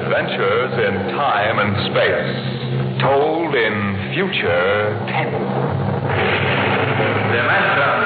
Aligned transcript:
Adventures 0.00 0.72
in 0.80 0.94
time 1.12 1.58
and 1.58 1.76
space, 1.92 2.32
told 3.02 3.54
in 3.54 4.12
future 4.14 4.96
tense. 5.12 5.36
Dimension 7.30 8.00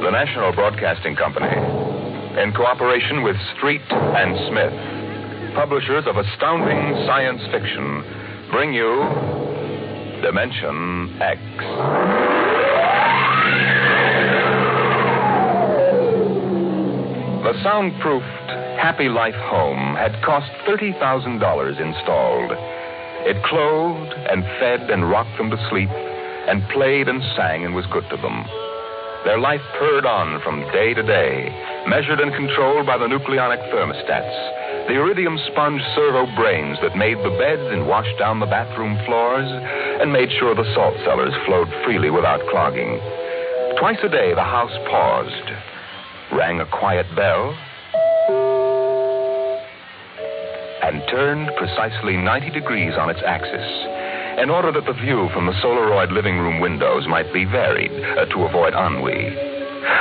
The 0.00 0.10
National 0.12 0.52
Broadcasting 0.52 1.16
Company, 1.16 1.50
in 2.40 2.52
cooperation 2.54 3.24
with 3.24 3.36
Street 3.58 3.82
and 3.90 4.36
Smith, 4.48 5.54
publishers 5.56 6.04
of 6.06 6.16
astounding 6.16 7.04
science 7.04 7.42
fiction, 7.50 8.04
bring 8.52 8.72
you 8.72 9.02
Dimension 10.22 11.20
X. 11.20 12.35
The 17.46 17.62
soundproofed 17.62 18.50
Happy 18.82 19.06
Life 19.06 19.38
home 19.46 19.94
had 19.94 20.18
cost 20.26 20.50
$30,000 20.66 20.98
installed. 21.78 22.50
It 23.22 23.38
clothed 23.46 24.18
and 24.26 24.42
fed 24.58 24.90
and 24.90 25.08
rocked 25.08 25.38
them 25.38 25.54
to 25.54 25.68
sleep 25.70 25.94
and 26.50 26.66
played 26.74 27.06
and 27.06 27.22
sang 27.38 27.62
and 27.62 27.70
was 27.70 27.86
good 27.86 28.02
to 28.10 28.18
them. 28.18 28.42
Their 29.22 29.38
life 29.38 29.62
purred 29.78 30.02
on 30.02 30.42
from 30.42 30.66
day 30.74 30.90
to 30.92 31.06
day, 31.06 31.46
measured 31.86 32.18
and 32.18 32.34
controlled 32.34 32.84
by 32.84 32.98
the 32.98 33.06
nucleonic 33.06 33.62
thermostats, 33.70 34.90
the 34.90 34.98
iridium 34.98 35.38
sponge 35.46 35.82
servo 35.94 36.26
brains 36.34 36.82
that 36.82 36.98
made 36.98 37.22
the 37.22 37.38
beds 37.38 37.70
and 37.70 37.86
washed 37.86 38.18
down 38.18 38.42
the 38.42 38.50
bathroom 38.50 38.98
floors 39.06 39.46
and 40.02 40.10
made 40.10 40.34
sure 40.42 40.58
the 40.58 40.66
salt 40.74 40.98
cellars 41.06 41.34
flowed 41.46 41.70
freely 41.86 42.10
without 42.10 42.42
clogging. 42.50 42.98
Twice 43.78 44.02
a 44.02 44.10
day, 44.10 44.34
the 44.34 44.42
house 44.42 44.74
paused, 44.90 45.75
rang 46.32 46.60
a 46.60 46.66
quiet 46.66 47.06
bell, 47.14 47.54
and 50.82 51.02
turned 51.10 51.50
precisely 51.56 52.16
90 52.16 52.50
degrees 52.50 52.94
on 52.98 53.10
its 53.10 53.20
axis 53.26 53.66
in 54.38 54.50
order 54.50 54.70
that 54.70 54.84
the 54.84 54.92
view 54.92 55.28
from 55.32 55.46
the 55.46 55.56
Solaroid 55.64 56.12
living 56.12 56.38
room 56.38 56.60
windows 56.60 57.06
might 57.08 57.32
be 57.32 57.44
varied 57.44 57.90
uh, 57.90 58.26
to 58.26 58.44
avoid 58.44 58.74
ennui. 58.74 59.32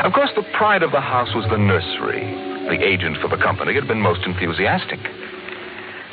Of 0.04 0.14
course, 0.14 0.30
the 0.36 0.44
pride 0.58 0.84
of 0.84 0.92
the 0.92 1.02
house 1.02 1.34
was 1.34 1.46
the 1.50 1.58
nursery. 1.58 2.26
The 2.68 2.84
agent 2.84 3.18
for 3.22 3.30
the 3.30 3.38
company 3.38 3.74
had 3.74 3.88
been 3.88 4.02
most 4.02 4.26
enthusiastic. 4.26 5.00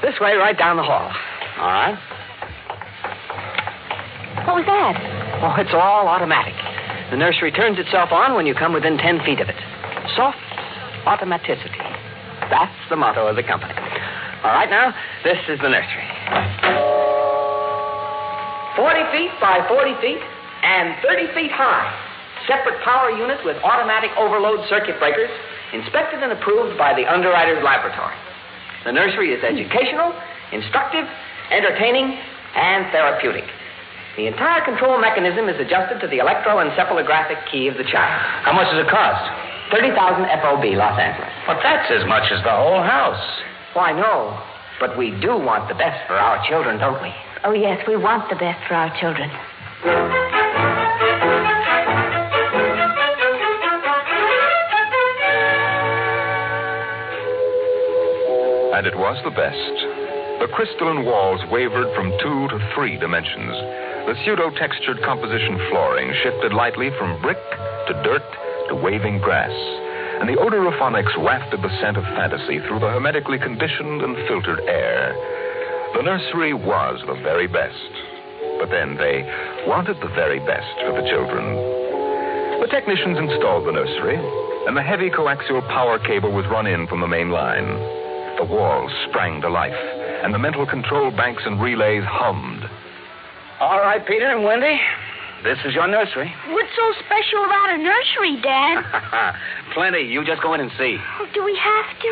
This 0.03 0.21
way, 0.21 0.35
right 0.35 0.57
down 0.57 0.77
the 0.77 0.83
hall. 0.83 1.11
All 1.59 1.73
right. 1.73 1.99
What 4.47 4.57
was 4.57 4.67
that? 4.67 4.95
Oh, 5.43 5.55
it's 5.61 5.75
all 5.75 6.07
automatic. 6.09 6.55
The 7.11 7.17
nursery 7.17 7.53
turns 7.53 7.79
itself 7.79 8.13
on 8.13 8.35
when 8.35 8.47
you 8.47 8.55
come 8.55 8.73
within 8.73 8.99
10 8.99 9.21
feet 9.25 9.41
of 9.41 9.49
it. 9.49 9.57
Soft 10.17 10.39
automaticity. 11.07 11.81
That's 12.51 12.77
the 12.91 12.97
motto 12.97 13.27
of 13.27 13.37
the 13.37 13.43
company. 13.43 13.73
All 14.45 14.53
right, 14.53 14.69
now, 14.69 14.93
this 15.25 15.39
is 15.49 15.59
the 15.63 15.71
nursery. 15.71 16.09
40 18.77 19.01
feet 19.13 19.33
by 19.41 19.65
40 19.69 19.95
feet 20.01 20.21
and 20.63 20.97
30 21.01 21.33
feet 21.35 21.53
high. 21.53 21.89
Separate 22.47 22.83
power 22.83 23.11
units 23.11 23.41
with 23.45 23.57
automatic 23.63 24.11
overload 24.19 24.67
circuit 24.69 24.99
breakers, 24.99 25.31
inspected 25.73 26.23
and 26.23 26.33
approved 26.33 26.77
by 26.77 26.93
the 26.93 27.07
underwriter's 27.07 27.63
laboratory. 27.63 28.17
The 28.85 28.93
nursery 28.93 29.33
is 29.33 29.41
educational, 29.45 30.13
instructive, 30.53 31.07
entertaining, 31.51 32.19
and 32.57 32.91
therapeutic. 32.91 33.45
The 34.17 34.27
entire 34.27 34.61
control 34.65 35.01
mechanism 35.01 35.49
is 35.49 35.57
adjusted 35.57 36.01
to 36.05 36.09
the 36.09 36.21
electroencephalographic 36.21 37.49
key 37.51 37.69
of 37.69 37.79
the 37.81 37.85
child. 37.89 38.13
How 38.45 38.53
much 38.53 38.69
does 38.69 38.85
it 38.85 38.91
cost? 38.91 39.25
30,000 39.73 40.29
FOB, 40.45 40.77
Los 40.77 41.01
Angeles. 41.01 41.33
But 41.47 41.59
that's 41.65 41.91
as 41.91 42.07
much 42.07 42.31
as 42.31 42.45
the 42.45 42.53
whole 42.53 42.85
house. 42.85 43.25
Why, 43.73 43.93
no. 43.93 44.37
But 44.79 44.99
we 44.99 45.11
do 45.25 45.33
want 45.41 45.67
the 45.69 45.75
best 45.75 46.07
for 46.07 46.15
our 46.15 46.45
children, 46.47 46.79
don't 46.79 47.01
we? 47.01 47.09
Oh, 47.43 47.53
yes, 47.53 47.81
we 47.89 47.97
want 47.97 48.29
the 48.29 48.37
best 48.37 48.61
for 48.69 48.75
our 48.75 48.93
children. 49.01 49.31
And 58.77 58.87
it 58.87 58.97
was 58.99 59.17
the 59.25 59.33
best. 59.33 59.77
The 60.45 60.53
crystalline 60.53 61.07
walls 61.07 61.41
wavered 61.51 61.89
from 61.97 62.13
two 62.21 62.49
to 62.53 62.59
three 62.75 62.99
dimensions. 62.99 63.57
The 64.05 64.17
pseudo 64.25 64.51
textured 64.51 65.01
composition 65.03 65.57
flooring 65.71 66.13
shifted 66.23 66.53
lightly 66.53 66.91
from 66.99 67.23
brick 67.23 67.41
to 67.89 67.95
dirt 68.05 68.27
to 68.73 68.81
waving 68.81 69.21
grass. 69.21 69.53
And 70.21 70.29
the 70.29 70.41
odorophonics 70.41 71.13
wafted 71.21 71.61
the 71.61 71.77
scent 71.81 71.99
of 71.99 72.05
fantasy 72.17 72.57
through 72.65 72.81
the 72.81 72.89
hermetically 72.89 73.39
conditioned 73.39 74.01
and 74.01 74.17
filtered 74.27 74.61
air. 74.65 75.13
The 75.95 76.03
nursery 76.03 76.55
was 76.55 77.05
the 77.07 77.21
very 77.21 77.47
best. 77.47 77.93
But 78.57 78.71
then 78.73 78.97
they 78.97 79.29
wanted 79.69 80.01
the 80.01 80.09
very 80.17 80.41
best 80.41 80.73
for 80.89 80.97
the 80.97 81.05
children. 81.05 81.45
The 82.65 82.73
technicians 82.73 83.19
installed 83.19 83.67
the 83.69 83.77
nursery, 83.77 84.17
and 84.67 84.77
the 84.77 84.83
heavy 84.83 85.11
coaxial 85.11 85.61
power 85.69 85.99
cable 85.99 86.33
was 86.33 86.47
run 86.47 86.67
in 86.67 86.87
from 86.87 87.01
the 87.01 87.09
main 87.09 87.29
line. 87.29 87.69
The 88.39 88.49
walls 88.49 88.93
sprang 89.11 89.43
to 89.43 89.51
life, 89.51 89.77
and 90.25 90.33
the 90.33 90.39
mental 90.39 90.65
control 90.65 91.11
banks 91.11 91.43
and 91.45 91.61
relays 91.61 92.05
hummed. 92.07 92.65
All 93.61 93.81
right, 93.81 94.01
Peter 94.07 94.31
and 94.31 94.45
Wendy. 94.45 94.81
This 95.43 95.59
is 95.67 95.75
your 95.75 95.89
nursery. 95.89 96.33
What's 96.55 96.71
so 96.77 96.87
special 97.05 97.45
about 97.45 97.75
a 97.75 97.79
nursery, 97.79 98.41
Dad? 98.43 99.35
Plenty. 99.75 100.03
You 100.03 100.25
just 100.25 100.41
go 100.41 100.55
in 100.55 100.61
and 100.61 100.71
see. 100.79 100.97
Oh, 101.19 101.27
do 101.35 101.43
we 101.43 101.59
have 101.59 101.99
to? 101.99 102.11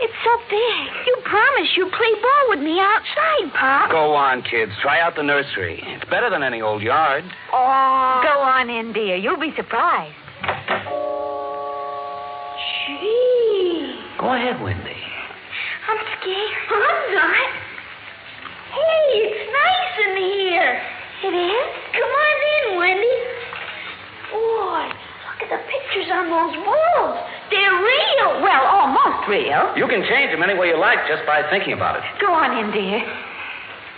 It's 0.00 0.14
so 0.24 0.32
big. 0.48 1.06
You 1.06 1.16
promised 1.24 1.76
you'd 1.76 1.92
play 1.92 2.12
ball 2.20 2.44
with 2.48 2.60
me 2.60 2.80
outside, 2.80 3.52
Pop. 3.52 3.90
Go 3.90 4.14
on, 4.14 4.42
kids. 4.42 4.72
Try 4.80 5.00
out 5.00 5.16
the 5.16 5.22
nursery. 5.22 5.82
It's 5.84 6.04
better 6.08 6.30
than 6.30 6.42
any 6.42 6.60
old 6.62 6.82
yard. 6.82 7.24
Oh. 7.52 8.20
Go 8.22 8.40
on 8.40 8.70
in, 8.70 8.92
dear. 8.92 9.16
You'll 9.16 9.40
be 9.40 9.52
surprised. 9.56 10.14
Gee. 12.86 14.00
Go 14.18 14.32
ahead, 14.32 14.60
Wendy. 14.62 14.96
I'm 15.88 15.98
scared. 16.20 16.68
I'm 16.72 17.14
not. 17.14 17.36
Hey, 18.72 19.08
it's 19.20 19.52
nice 19.52 20.08
in 20.08 20.16
here. 20.16 20.97
It 21.18 21.34
is? 21.34 21.70
Come 21.98 22.12
on 22.14 22.36
in, 22.54 22.78
Wendy. 22.78 23.16
Boy, 24.30 24.86
look 24.86 25.38
at 25.42 25.50
the 25.50 25.60
pictures 25.66 26.06
on 26.14 26.30
those 26.30 26.54
walls. 26.62 27.18
They're 27.50 27.74
real. 27.74 28.38
Well, 28.38 28.62
almost 28.70 29.26
real. 29.26 29.74
You 29.74 29.88
can 29.90 30.06
change 30.06 30.30
them 30.30 30.42
any 30.46 30.54
way 30.54 30.68
you 30.68 30.78
like 30.78 30.98
just 31.08 31.26
by 31.26 31.42
thinking 31.50 31.72
about 31.72 31.96
it. 31.96 32.04
Go 32.20 32.30
on 32.30 32.54
in, 32.54 32.70
dear. 32.70 33.02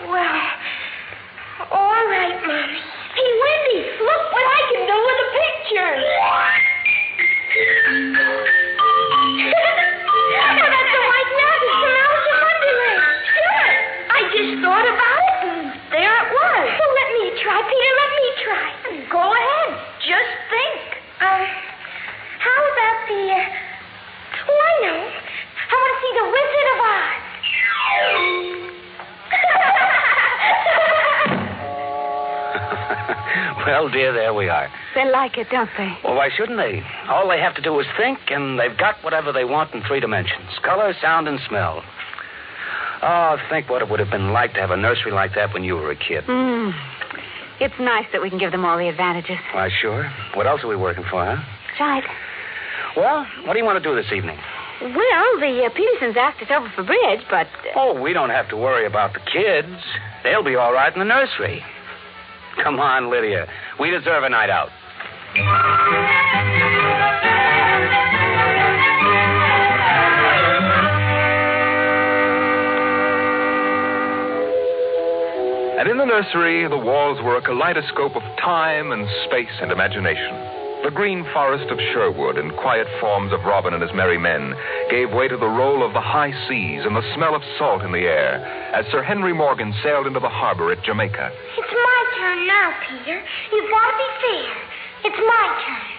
Well, 0.08 0.44
well, 33.66 33.88
dear, 33.88 34.12
there 34.12 34.34
we 34.34 34.48
are. 34.48 34.68
They 34.94 35.10
like 35.10 35.36
it, 35.38 35.48
don't 35.50 35.70
they? 35.76 35.92
Well, 36.04 36.14
why 36.16 36.28
shouldn't 36.36 36.58
they? 36.58 36.82
All 37.08 37.28
they 37.28 37.40
have 37.40 37.54
to 37.56 37.62
do 37.62 37.78
is 37.80 37.86
think, 37.96 38.18
and 38.28 38.58
they've 38.58 38.76
got 38.76 38.96
whatever 39.02 39.32
they 39.32 39.44
want 39.44 39.74
in 39.74 39.82
three 39.82 40.00
dimensions 40.00 40.48
color, 40.62 40.94
sound, 41.00 41.28
and 41.28 41.38
smell. 41.48 41.82
Oh, 43.02 43.36
think 43.48 43.70
what 43.70 43.80
it 43.82 43.88
would 43.88 43.98
have 44.00 44.10
been 44.10 44.32
like 44.32 44.52
to 44.54 44.60
have 44.60 44.70
a 44.70 44.76
nursery 44.76 45.12
like 45.12 45.34
that 45.34 45.54
when 45.54 45.64
you 45.64 45.74
were 45.74 45.90
a 45.90 45.96
kid. 45.96 46.24
Hmm. 46.26 46.70
It's 47.60 47.74
nice 47.78 48.06
that 48.12 48.20
we 48.22 48.28
can 48.30 48.38
give 48.38 48.52
them 48.52 48.64
all 48.64 48.78
the 48.78 48.88
advantages. 48.88 49.36
Why, 49.52 49.68
sure. 49.80 50.10
What 50.34 50.46
else 50.46 50.62
are 50.64 50.68
we 50.68 50.76
working 50.76 51.04
for, 51.10 51.24
huh? 51.24 51.42
Right. 51.78 52.04
Well, 52.96 53.26
what 53.44 53.52
do 53.54 53.58
you 53.58 53.64
want 53.64 53.82
to 53.82 53.88
do 53.88 53.94
this 53.94 54.10
evening? 54.12 54.38
Well, 54.82 55.40
the 55.40 55.64
uh, 55.66 55.70
Petersons 55.76 56.16
asked 56.18 56.42
us 56.42 56.48
over 56.50 56.72
for 56.74 56.82
bridge, 56.82 57.20
but. 57.30 57.46
Uh, 57.46 57.76
Oh, 57.76 58.00
we 58.00 58.12
don't 58.12 58.30
have 58.30 58.48
to 58.48 58.56
worry 58.56 58.86
about 58.86 59.12
the 59.12 59.20
kids. 59.20 59.76
They'll 60.24 60.42
be 60.44 60.56
all 60.56 60.72
right 60.72 60.92
in 60.92 60.98
the 60.98 61.04
nursery. 61.04 61.62
Come 62.62 62.80
on, 62.80 63.10
Lydia. 63.10 63.46
We 63.78 63.90
deserve 63.90 64.24
a 64.24 64.28
night 64.28 64.50
out. 64.50 64.70
And 75.80 75.88
in 75.88 75.96
the 75.96 76.04
nursery, 76.04 76.68
the 76.68 76.76
walls 76.76 77.18
were 77.22 77.36
a 77.36 77.42
kaleidoscope 77.42 78.14
of 78.14 78.22
time 78.36 78.92
and 78.92 79.08
space 79.24 79.48
and 79.62 79.72
imagination. 79.72 80.60
The 80.84 80.90
green 80.90 81.24
forest 81.32 81.70
of 81.70 81.78
Sherwood 81.92 82.36
and 82.36 82.56
quiet 82.56 82.86
forms 83.00 83.32
of 83.32 83.44
Robin 83.44 83.74
and 83.74 83.82
his 83.82 83.92
merry 83.94 84.18
men 84.18 84.54
gave 84.90 85.12
way 85.12 85.28
to 85.28 85.36
the 85.36 85.48
roll 85.48 85.84
of 85.84 85.92
the 85.92 86.00
high 86.00 86.32
seas 86.48 86.84
and 86.84 86.96
the 86.96 87.14
smell 87.14 87.34
of 87.34 87.42
salt 87.58 87.82
in 87.82 87.92
the 87.92 88.08
air 88.08 88.44
as 88.72 88.84
Sir 88.90 89.02
Henry 89.02 89.32
Morgan 89.32 89.74
sailed 89.82 90.06
into 90.06 90.20
the 90.20 90.28
harbor 90.28 90.72
at 90.72 90.82
Jamaica. 90.82 91.32
It's 91.32 91.58
my 91.58 91.66
turn 91.68 91.79
now, 92.46 92.72
Peter. 92.88 93.22
You've 93.52 93.70
got 93.70 93.90
to 93.90 93.96
be 93.96 94.08
fair. 94.20 94.52
It's 95.04 95.20
my 95.26 95.46
turn. 95.64 95.90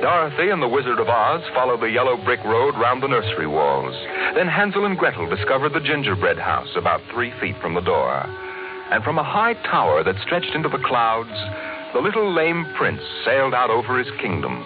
Dorothy 0.00 0.48
and 0.50 0.62
the 0.62 0.68
Wizard 0.68 0.98
of 0.98 1.08
Oz 1.08 1.42
followed 1.52 1.80
the 1.80 1.90
yellow 1.90 2.16
brick 2.16 2.42
road 2.44 2.74
round 2.78 3.02
the 3.02 3.08
nursery 3.08 3.46
walls. 3.46 3.94
Then 4.34 4.48
Hansel 4.48 4.86
and 4.86 4.96
Gretel 4.96 5.28
discovered 5.28 5.74
the 5.74 5.80
gingerbread 5.80 6.38
house 6.38 6.70
about 6.76 7.02
three 7.12 7.32
feet 7.40 7.56
from 7.60 7.74
the 7.74 7.82
door. 7.82 8.24
And 8.90 9.04
from 9.04 9.18
a 9.18 9.24
high 9.24 9.54
tower 9.68 10.02
that 10.02 10.20
stretched 10.22 10.54
into 10.54 10.68
the 10.68 10.82
clouds, 10.86 11.34
the 11.92 12.00
little 12.00 12.32
lame 12.32 12.64
prince 12.78 13.02
sailed 13.24 13.52
out 13.52 13.70
over 13.70 13.98
his 13.98 14.10
kingdom. 14.20 14.64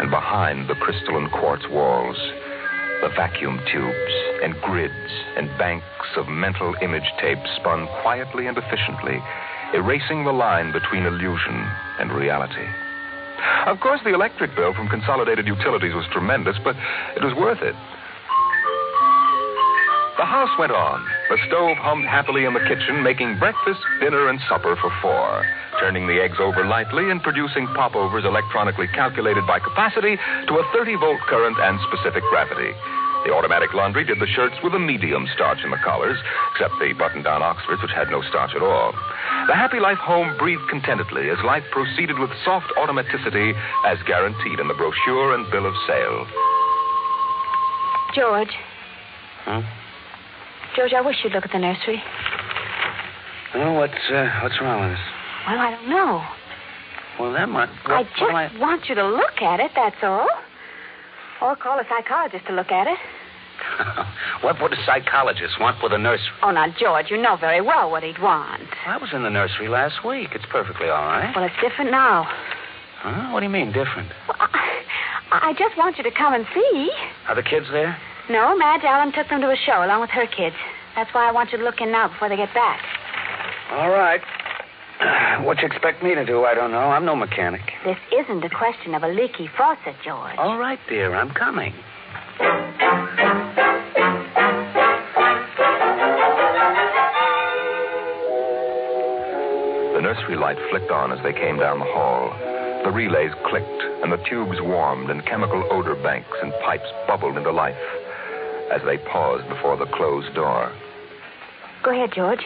And 0.00 0.10
behind 0.10 0.68
the 0.68 0.74
crystal 0.76 1.16
and 1.16 1.30
quartz 1.32 1.64
walls, 1.70 2.16
the 3.00 3.08
vacuum 3.16 3.60
tubes 3.70 4.14
and 4.42 4.54
grids 4.62 5.12
and 5.36 5.48
banks 5.58 5.84
of 6.16 6.28
mental 6.28 6.74
image 6.82 7.10
tape 7.20 7.38
spun 7.56 7.86
quietly 8.02 8.46
and 8.46 8.56
efficiently, 8.56 9.22
erasing 9.74 10.24
the 10.24 10.32
line 10.32 10.72
between 10.72 11.04
illusion 11.04 11.54
and 11.98 12.12
reality. 12.12 12.66
Of 13.66 13.80
course, 13.80 14.00
the 14.04 14.14
electric 14.14 14.54
bill 14.54 14.74
from 14.74 14.88
Consolidated 14.88 15.46
Utilities 15.46 15.94
was 15.94 16.06
tremendous, 16.12 16.56
but 16.62 16.76
it 17.16 17.22
was 17.22 17.34
worth 17.34 17.62
it. 17.62 17.74
The 20.16 20.24
house 20.24 20.50
went 20.58 20.72
on. 20.72 21.04
The 21.30 21.40
stove 21.48 21.78
hummed 21.80 22.04
happily 22.04 22.44
in 22.44 22.52
the 22.52 22.60
kitchen, 22.68 23.02
making 23.02 23.38
breakfast, 23.38 23.80
dinner, 23.98 24.28
and 24.28 24.38
supper 24.48 24.76
for 24.76 24.92
four, 25.00 25.42
turning 25.80 26.06
the 26.06 26.20
eggs 26.20 26.36
over 26.38 26.66
lightly 26.66 27.10
and 27.10 27.22
producing 27.22 27.66
popovers 27.72 28.24
electronically 28.24 28.88
calculated 28.88 29.46
by 29.46 29.58
capacity 29.58 30.16
to 30.16 30.52
a 30.60 30.68
30 30.76 30.96
volt 30.96 31.20
current 31.24 31.56
and 31.58 31.80
specific 31.88 32.22
gravity. 32.28 32.76
The 33.24 33.32
automatic 33.32 33.72
laundry 33.72 34.04
did 34.04 34.20
the 34.20 34.28
shirts 34.36 34.54
with 34.62 34.74
a 34.74 34.78
medium 34.78 35.26
starch 35.32 35.64
in 35.64 35.70
the 35.70 35.80
collars, 35.80 36.18
except 36.52 36.76
the 36.78 36.92
button 36.92 37.22
down 37.22 37.40
Oxfords, 37.40 37.80
which 37.80 37.96
had 37.96 38.10
no 38.10 38.20
starch 38.28 38.52
at 38.54 38.60
all. 38.60 38.92
The 39.48 39.56
Happy 39.56 39.80
Life 39.80 39.96
home 39.96 40.36
breathed 40.36 40.68
contentedly 40.68 41.30
as 41.30 41.40
life 41.40 41.64
proceeded 41.72 42.18
with 42.18 42.28
soft 42.44 42.68
automaticity 42.76 43.56
as 43.86 43.96
guaranteed 44.04 44.60
in 44.60 44.68
the 44.68 44.76
brochure 44.76 45.34
and 45.34 45.50
bill 45.50 45.64
of 45.64 45.72
sale. 45.88 46.26
George. 48.12 48.52
Huh? 49.48 49.62
George, 50.76 50.92
I 50.92 51.00
wish 51.00 51.16
you'd 51.22 51.32
look 51.32 51.44
at 51.44 51.52
the 51.52 51.58
nursery. 51.58 52.02
Well, 53.54 53.74
what's 53.74 53.94
uh, 54.12 54.40
what's 54.42 54.60
wrong 54.60 54.80
with 54.82 54.90
this? 54.90 55.04
Well, 55.46 55.58
I 55.60 55.70
don't 55.70 55.88
know. 55.88 56.24
Well, 57.20 57.32
that 57.32 57.48
might. 57.48 57.68
I 57.84 57.98
What, 58.00 58.06
just 58.10 58.22
what 58.22 58.34
I- 58.34 58.58
want 58.58 58.88
you 58.88 58.94
to 58.96 59.06
look 59.06 59.40
at 59.40 59.60
it, 59.60 59.70
that's 59.76 59.96
all. 60.02 60.26
Or 61.40 61.54
call 61.54 61.78
a 61.78 61.84
psychologist 61.88 62.46
to 62.46 62.52
look 62.52 62.72
at 62.72 62.86
it. 62.88 62.98
what 64.42 64.60
would 64.60 64.72
a 64.72 64.84
psychologist 64.84 65.54
want 65.60 65.80
with 65.82 65.92
a 65.92 65.98
nursery? 65.98 66.26
Oh, 66.42 66.50
now, 66.50 66.66
George, 66.76 67.06
you 67.10 67.18
know 67.18 67.36
very 67.36 67.60
well 67.60 67.90
what 67.90 68.02
he'd 68.02 68.20
want. 68.20 68.62
I 68.86 68.96
was 68.96 69.10
in 69.12 69.22
the 69.22 69.30
nursery 69.30 69.68
last 69.68 70.04
week. 70.04 70.30
It's 70.34 70.44
perfectly 70.50 70.88
all 70.88 71.04
right. 71.04 71.32
Well, 71.36 71.44
it's 71.44 71.54
different 71.62 71.90
now. 71.92 72.26
Huh? 72.98 73.32
What 73.32 73.40
do 73.40 73.46
you 73.46 73.52
mean, 73.52 73.68
different? 73.68 74.08
Well, 74.26 74.36
I, 74.40 74.80
I 75.30 75.52
just 75.56 75.76
want 75.78 75.98
you 75.98 76.04
to 76.04 76.10
come 76.10 76.34
and 76.34 76.46
see. 76.52 76.90
Are 77.28 77.34
the 77.36 77.42
kids 77.42 77.66
there? 77.70 77.96
No, 78.30 78.56
Madge 78.56 78.84
Allen 78.84 79.12
took 79.12 79.28
them 79.28 79.42
to 79.42 79.50
a 79.50 79.56
show 79.56 79.84
along 79.84 80.00
with 80.00 80.10
her 80.10 80.26
kids. 80.26 80.56
That's 80.96 81.12
why 81.12 81.28
I 81.28 81.32
want 81.32 81.52
you 81.52 81.58
to 81.58 81.64
look 81.64 81.80
in 81.80 81.92
now 81.92 82.08
before 82.08 82.30
they 82.30 82.36
get 82.36 82.54
back. 82.54 82.80
All 83.70 83.90
right. 83.90 84.20
What 85.44 85.58
you 85.58 85.66
expect 85.66 86.02
me 86.02 86.14
to 86.14 86.24
do, 86.24 86.44
I 86.44 86.54
don't 86.54 86.70
know. 86.70 86.88
I'm 86.94 87.04
no 87.04 87.16
mechanic. 87.16 87.60
This 87.84 87.98
isn't 88.16 88.42
a 88.44 88.48
question 88.48 88.94
of 88.94 89.02
a 89.02 89.08
leaky 89.08 89.50
faucet, 89.58 89.96
George. 90.02 90.36
All 90.38 90.56
right, 90.56 90.78
dear, 90.88 91.14
I'm 91.14 91.30
coming. 91.30 91.74
The 99.92 100.00
nursery 100.00 100.36
light 100.36 100.56
flicked 100.70 100.90
on 100.90 101.12
as 101.12 101.22
they 101.22 101.32
came 101.32 101.58
down 101.58 101.80
the 101.80 101.84
hall. 101.84 102.32
The 102.84 102.90
relays 102.90 103.32
clicked, 103.44 103.82
and 104.02 104.12
the 104.12 104.22
tubes 104.28 104.58
warmed, 104.60 105.10
and 105.10 105.26
chemical 105.26 105.66
odor 105.70 105.96
banks 105.96 106.38
and 106.42 106.52
pipes 106.64 106.88
bubbled 107.06 107.36
into 107.36 107.50
life 107.50 107.76
as 108.72 108.82
they 108.84 108.98
paused 108.98 109.48
before 109.48 109.76
the 109.76 109.86
closed 109.86 110.34
door. 110.34 110.72
Go 111.82 111.90
ahead, 111.92 112.12
George. 112.14 112.44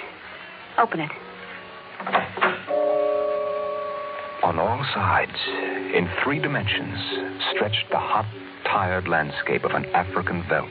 Open 0.79 1.01
it. 1.01 1.11
On 4.43 4.59
all 4.59 4.85
sides, 4.95 5.39
in 5.95 6.09
three 6.23 6.39
dimensions, 6.39 6.99
stretched 7.53 7.91
the 7.91 7.99
hot, 7.99 8.27
tired 8.65 9.09
landscape 9.09 9.65
of 9.65 9.73
an 9.73 9.85
African 9.87 10.45
veldt, 10.49 10.71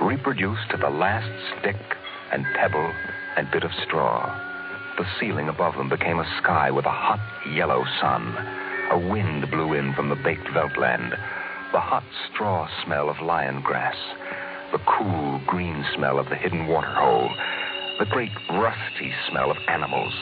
reproduced 0.00 0.70
to 0.70 0.76
the 0.76 0.90
last 0.90 1.30
stick 1.58 1.76
and 2.32 2.44
pebble 2.56 2.92
and 3.36 3.50
bit 3.50 3.62
of 3.62 3.70
straw. 3.86 4.26
The 4.98 5.06
ceiling 5.18 5.48
above 5.48 5.74
them 5.76 5.88
became 5.88 6.18
a 6.18 6.38
sky 6.42 6.70
with 6.70 6.84
a 6.84 6.90
hot 6.90 7.20
yellow 7.54 7.84
sun. 8.00 8.34
A 8.90 8.98
wind 8.98 9.50
blew 9.50 9.72
in 9.72 9.94
from 9.94 10.08
the 10.08 10.16
baked 10.16 10.48
veldland. 10.48 11.10
The 11.72 11.80
hot 11.80 12.04
straw 12.28 12.68
smell 12.84 13.08
of 13.08 13.20
lion 13.20 13.62
grass. 13.62 13.96
The 14.72 14.78
cool 14.86 15.38
green 15.46 15.84
smell 15.94 16.18
of 16.18 16.30
the 16.30 16.34
hidden 16.34 16.66
water 16.66 16.94
hole. 16.94 17.28
The 17.98 18.06
great 18.06 18.32
rusty 18.48 19.12
smell 19.28 19.50
of 19.50 19.58
animals. 19.68 20.14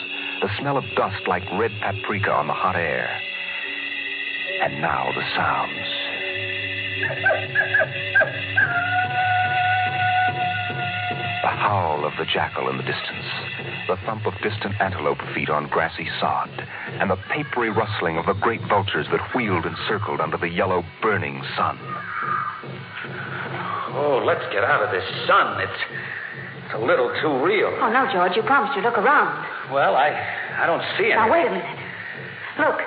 The 0.43 0.50
smell 0.58 0.76
of 0.76 0.82
dust 0.97 1.29
like 1.29 1.44
red 1.52 1.70
paprika 1.81 2.32
on 2.32 2.49
the 2.49 2.52
hot 2.52 2.75
air. 2.75 3.08
And 4.62 4.82
now 4.82 5.06
the 5.14 5.23
sounds. 5.37 5.87
The 11.43 11.55
howl 11.56 12.05
of 12.05 12.12
the 12.19 12.26
jackal 12.26 12.69
in 12.70 12.76
the 12.76 12.82
distance, 12.82 13.26
the 13.87 13.99
thump 14.05 14.26
of 14.26 14.35
distant 14.43 14.81
antelope 14.81 15.23
feet 15.32 15.49
on 15.49 15.69
grassy 15.69 16.08
sod, 16.19 16.50
and 16.99 17.08
the 17.08 17.19
papery 17.31 17.70
rustling 17.70 18.19
of 18.19 18.26
the 18.26 18.35
great 18.35 18.62
vultures 18.69 19.06
that 19.12 19.32
wheeled 19.32 19.64
and 19.64 19.76
circled 19.87 20.20
under 20.20 20.37
the 20.37 20.49
yellow 20.50 20.82
burning 21.00 21.41
sun. 21.56 21.79
Oh, 24.00 24.25
let's 24.25 24.41
get 24.49 24.64
out 24.64 24.81
of 24.81 24.91
this 24.91 25.05
sun. 25.29 25.61
It's, 25.61 25.81
it's 26.64 26.75
a 26.75 26.81
little 26.81 27.12
too 27.20 27.44
real. 27.44 27.69
Oh, 27.69 27.93
no, 27.93 28.08
George. 28.08 28.32
You 28.32 28.43
promised 28.49 28.73
you'd 28.73 28.88
look 28.88 28.97
around. 28.97 29.29
Well, 29.69 29.93
I, 29.94 30.09
I 30.57 30.64
don't 30.64 30.80
see 30.97 31.12
any. 31.12 31.21
Now, 31.21 31.28
wait 31.28 31.45
a 31.45 31.52
minute. 31.52 31.78
Look. 32.57 32.80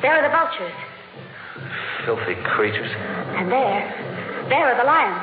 There 0.00 0.16
are 0.16 0.24
the 0.24 0.32
vultures. 0.32 0.72
Filthy 2.06 2.40
creatures. 2.56 2.88
And 3.36 3.52
there. 3.52 3.84
There 4.48 4.72
are 4.72 4.76
the 4.80 4.88
lions. 4.88 5.20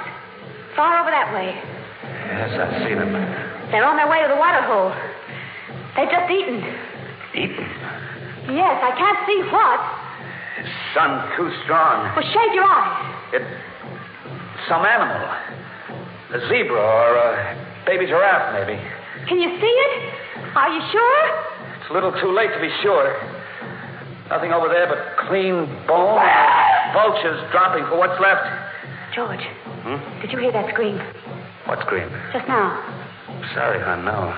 Far 0.77 1.01
over 1.01 1.09
that 1.09 1.33
way. 1.33 1.49
Yes, 1.49 2.53
I 2.61 2.85
see 2.85 2.93
them. 2.93 3.09
They're 3.73 3.87
on 3.87 3.97
their 3.97 4.11
way 4.11 4.21
to 4.21 4.29
the 4.29 4.37
water 4.37 4.61
hole. 4.61 4.93
They've 5.97 6.11
just 6.11 6.29
eaten. 6.29 6.61
Eaten. 7.33 7.65
Yes, 8.53 8.77
I 8.77 8.93
can't 8.93 9.19
see 9.25 9.41
what. 9.49 9.81
Sun 10.93 11.33
too 11.33 11.49
strong. 11.63 12.13
Well, 12.13 12.27
shade 12.29 12.53
your 12.53 12.67
eyes. 12.67 13.15
It, 13.33 13.43
some 14.67 14.85
animal. 14.85 15.21
A 16.33 16.39
zebra 16.49 16.81
or 16.81 17.15
a 17.15 17.83
baby 17.85 18.05
giraffe, 18.07 18.53
maybe. 18.53 18.79
Can 19.29 19.39
you 19.39 19.49
see 19.61 19.73
it? 19.89 19.93
Are 20.55 20.69
you 20.73 20.81
sure? 20.91 21.21
It's 21.81 21.89
a 21.89 21.93
little 21.93 22.11
too 22.19 22.31
late 22.33 22.49
to 22.53 22.59
be 22.61 22.69
sure. 22.81 23.13
Nothing 24.29 24.51
over 24.51 24.67
there 24.69 24.87
but 24.89 25.27
clean 25.29 25.65
bone. 25.87 26.17
Vultures 26.93 27.39
dropping 27.51 27.85
for 27.89 27.97
what's 27.99 28.19
left. 28.21 28.45
George, 29.13 29.43
Hmm? 29.85 30.01
did 30.21 30.31
you 30.31 30.39
hear 30.39 30.51
that 30.51 30.67
scream? 30.73 30.97
What 31.69 31.79
scream? 31.85 32.09
Just 32.33 32.47
now. 32.47 32.73
Sorry, 33.53 33.79
hon, 33.79 34.03
no. 34.03 34.33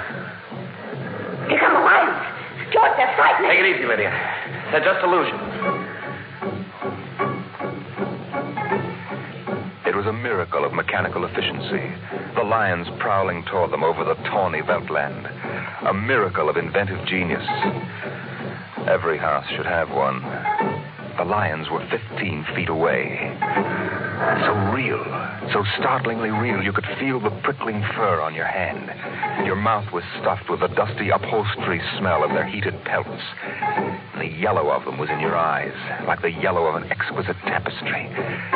Here 1.48 1.60
come 1.60 1.74
the 1.74 1.79
lions. 1.88 2.19
George, 2.75 2.91
they're 3.00 3.13
frightening. 3.15 3.48
Take 3.50 3.60
it 3.63 3.67
easy, 3.79 3.86
Lydia. 3.88 4.12
They're 4.72 4.84
just 4.84 5.00
illusions. 5.03 5.39
Miracle 10.38 10.65
of 10.65 10.72
mechanical 10.72 11.25
efficiency. 11.25 11.82
The 12.36 12.44
lions 12.44 12.86
prowling 13.00 13.44
toward 13.46 13.72
them 13.72 13.84
over 13.84 14.03
the 14.03 14.13
tawny 14.29 14.62
veldland. 14.62 15.25
A 15.89 15.91
miracle 15.91 16.48
of 16.48 16.58
inventive 16.58 17.03
genius. 17.08 17.41
Every 18.86 19.17
house 19.17 19.46
should 19.56 19.65
have 19.65 19.89
one. 19.89 20.22
The 21.17 21.25
lions 21.25 21.72
were 21.72 21.84
15 21.89 22.46
feet 22.56 22.70
away. 22.70 23.17
So 24.46 24.53
real, 24.77 25.01
so 25.51 25.65
startlingly 25.79 26.29
real, 26.29 26.62
you 26.62 26.72
could 26.72 26.86
feel 27.00 27.20
the 27.20 27.34
prickling 27.41 27.82
fur 27.96 28.22
on 28.22 28.36
your 28.36 28.46
hand. 28.46 28.94
Your 29.48 29.56
mouth 29.56 29.91
was 29.91 30.03
stuffed 30.22 30.51
with 30.51 30.60
the 30.60 30.67
dusty 30.67 31.10
upholstery 31.10 31.82
smell 31.98 32.24
of 32.24 32.29
their 32.29 32.46
heated 32.46 32.77
pelts. 32.86 33.24
The 34.17 34.27
yellow 34.27 34.71
of 34.71 34.83
them 34.86 34.97
was 34.97 35.09
in 35.09 35.19
your 35.19 35.36
eyes, 35.36 35.74
like 36.07 36.21
the 36.21 36.31
yellow 36.31 36.65
of 36.65 36.75
an 36.81 36.91
exquisite 36.91 37.38
tapestry. 37.45 38.09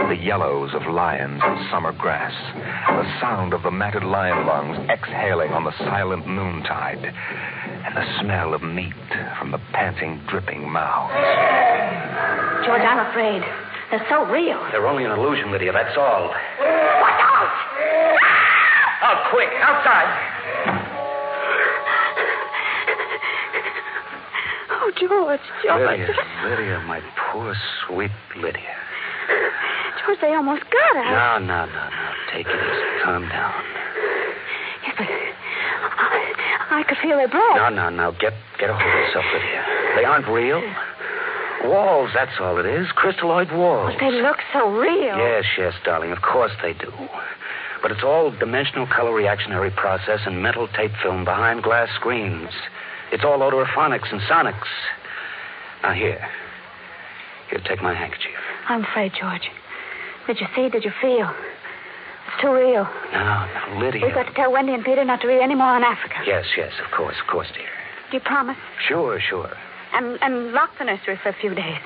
The 0.09 0.17
yellows 0.17 0.73
of 0.73 0.91
lions 0.91 1.39
and 1.43 1.69
summer 1.69 1.91
grass. 1.91 2.33
The 2.87 3.19
sound 3.21 3.53
of 3.53 3.61
the 3.61 3.69
matted 3.69 4.03
lion 4.03 4.47
lungs 4.47 4.77
exhaling 4.89 5.51
on 5.51 5.63
the 5.63 5.77
silent 5.85 6.27
noontide. 6.27 7.05
And 7.05 7.95
the 7.95 8.19
smell 8.21 8.53
of 8.53 8.63
meat 8.63 8.93
from 9.37 9.51
the 9.51 9.61
panting, 9.73 10.21
dripping 10.29 10.67
mouths. 10.67 11.13
George, 12.65 12.81
I'm 12.81 13.05
afraid. 13.11 13.43
They're 13.91 14.05
so 14.09 14.25
real. 14.25 14.57
They're 14.71 14.87
only 14.87 15.05
an 15.05 15.11
illusion, 15.11 15.51
Lydia, 15.51 15.73
that's 15.73 15.97
all. 15.97 16.29
Watch 16.29 17.21
out! 17.21 17.53
Out, 19.03 19.29
quick, 19.29 19.49
outside. 19.61 20.30
George, 25.11 25.39
George. 25.63 25.99
Lydia, 25.99 26.15
Lydia, 26.47 26.79
my 26.87 27.01
poor, 27.19 27.53
sweet 27.85 28.11
Lydia. 28.37 28.75
George, 29.99 30.19
they 30.21 30.33
almost 30.33 30.63
got 30.71 30.95
us. 31.03 31.11
No, 31.11 31.45
no, 31.45 31.65
no, 31.65 31.83
no. 31.91 32.07
Take 32.31 32.47
it 32.47 32.55
easy. 32.55 33.03
Calm 33.03 33.27
down. 33.27 33.53
Yes, 34.87 34.95
but 34.97 35.07
I, 35.07 36.79
I 36.79 36.83
could 36.87 36.97
feel 37.03 37.17
their 37.17 37.27
breath. 37.27 37.57
No, 37.57 37.67
no, 37.67 37.89
no. 37.89 38.11
Get 38.13 38.31
get 38.57 38.69
a 38.69 38.73
hold 38.73 38.87
of 38.87 38.99
yourself, 39.03 39.25
Lydia. 39.33 39.65
They 39.97 40.05
aren't 40.05 40.27
real. 40.27 40.63
Walls, 41.65 42.11
that's 42.13 42.39
all 42.39 42.57
it 42.57 42.65
is. 42.65 42.87
Crystalloid 42.95 43.51
walls. 43.55 43.93
But 43.99 44.09
they 44.09 44.21
look 44.21 44.37
so 44.53 44.71
real. 44.71 45.17
Yes, 45.17 45.43
yes, 45.57 45.73
darling. 45.83 46.11
Of 46.13 46.21
course 46.21 46.53
they 46.61 46.71
do. 46.71 46.91
But 47.81 47.91
it's 47.91 48.03
all 48.03 48.31
dimensional 48.31 48.87
color 48.87 49.13
reactionary 49.13 49.71
process 49.71 50.21
and 50.25 50.41
mental 50.41 50.69
tape 50.69 50.91
film 51.03 51.25
behind 51.25 51.63
glass 51.63 51.89
screens. 51.99 52.49
It's 53.11 53.25
all 53.25 53.39
odorophonics 53.39 54.11
and 54.11 54.21
sonics. 54.21 54.71
Now, 55.83 55.93
here. 55.93 56.25
Here, 57.49 57.59
take 57.67 57.81
my 57.81 57.93
handkerchief. 57.93 58.31
I'm 58.67 58.83
afraid, 58.83 59.11
George. 59.19 59.49
Did 60.27 60.39
you 60.39 60.47
see? 60.55 60.69
Did 60.69 60.83
you 60.83 60.91
feel? 61.01 61.29
It's 62.27 62.41
too 62.41 62.53
real. 62.53 62.87
Now, 63.11 63.49
now, 63.53 63.79
Lydia. 63.79 64.05
We've 64.05 64.13
got 64.13 64.27
to 64.27 64.33
tell 64.33 64.51
Wendy 64.51 64.73
and 64.73 64.85
Peter 64.85 65.03
not 65.03 65.21
to 65.21 65.27
read 65.27 65.41
any 65.41 65.55
more 65.55 65.67
on 65.67 65.83
Africa. 65.83 66.15
Yes, 66.25 66.45
yes, 66.55 66.71
of 66.83 66.95
course, 66.95 67.15
of 67.21 67.27
course, 67.27 67.47
dear. 67.53 67.67
Do 68.11 68.17
you 68.17 68.23
promise? 68.23 68.57
Sure, 68.87 69.19
sure. 69.19 69.51
And, 69.93 70.17
and 70.21 70.53
lock 70.53 70.69
the 70.77 70.85
nursery 70.85 71.19
for 71.21 71.29
a 71.29 71.35
few 71.41 71.53
days. 71.53 71.79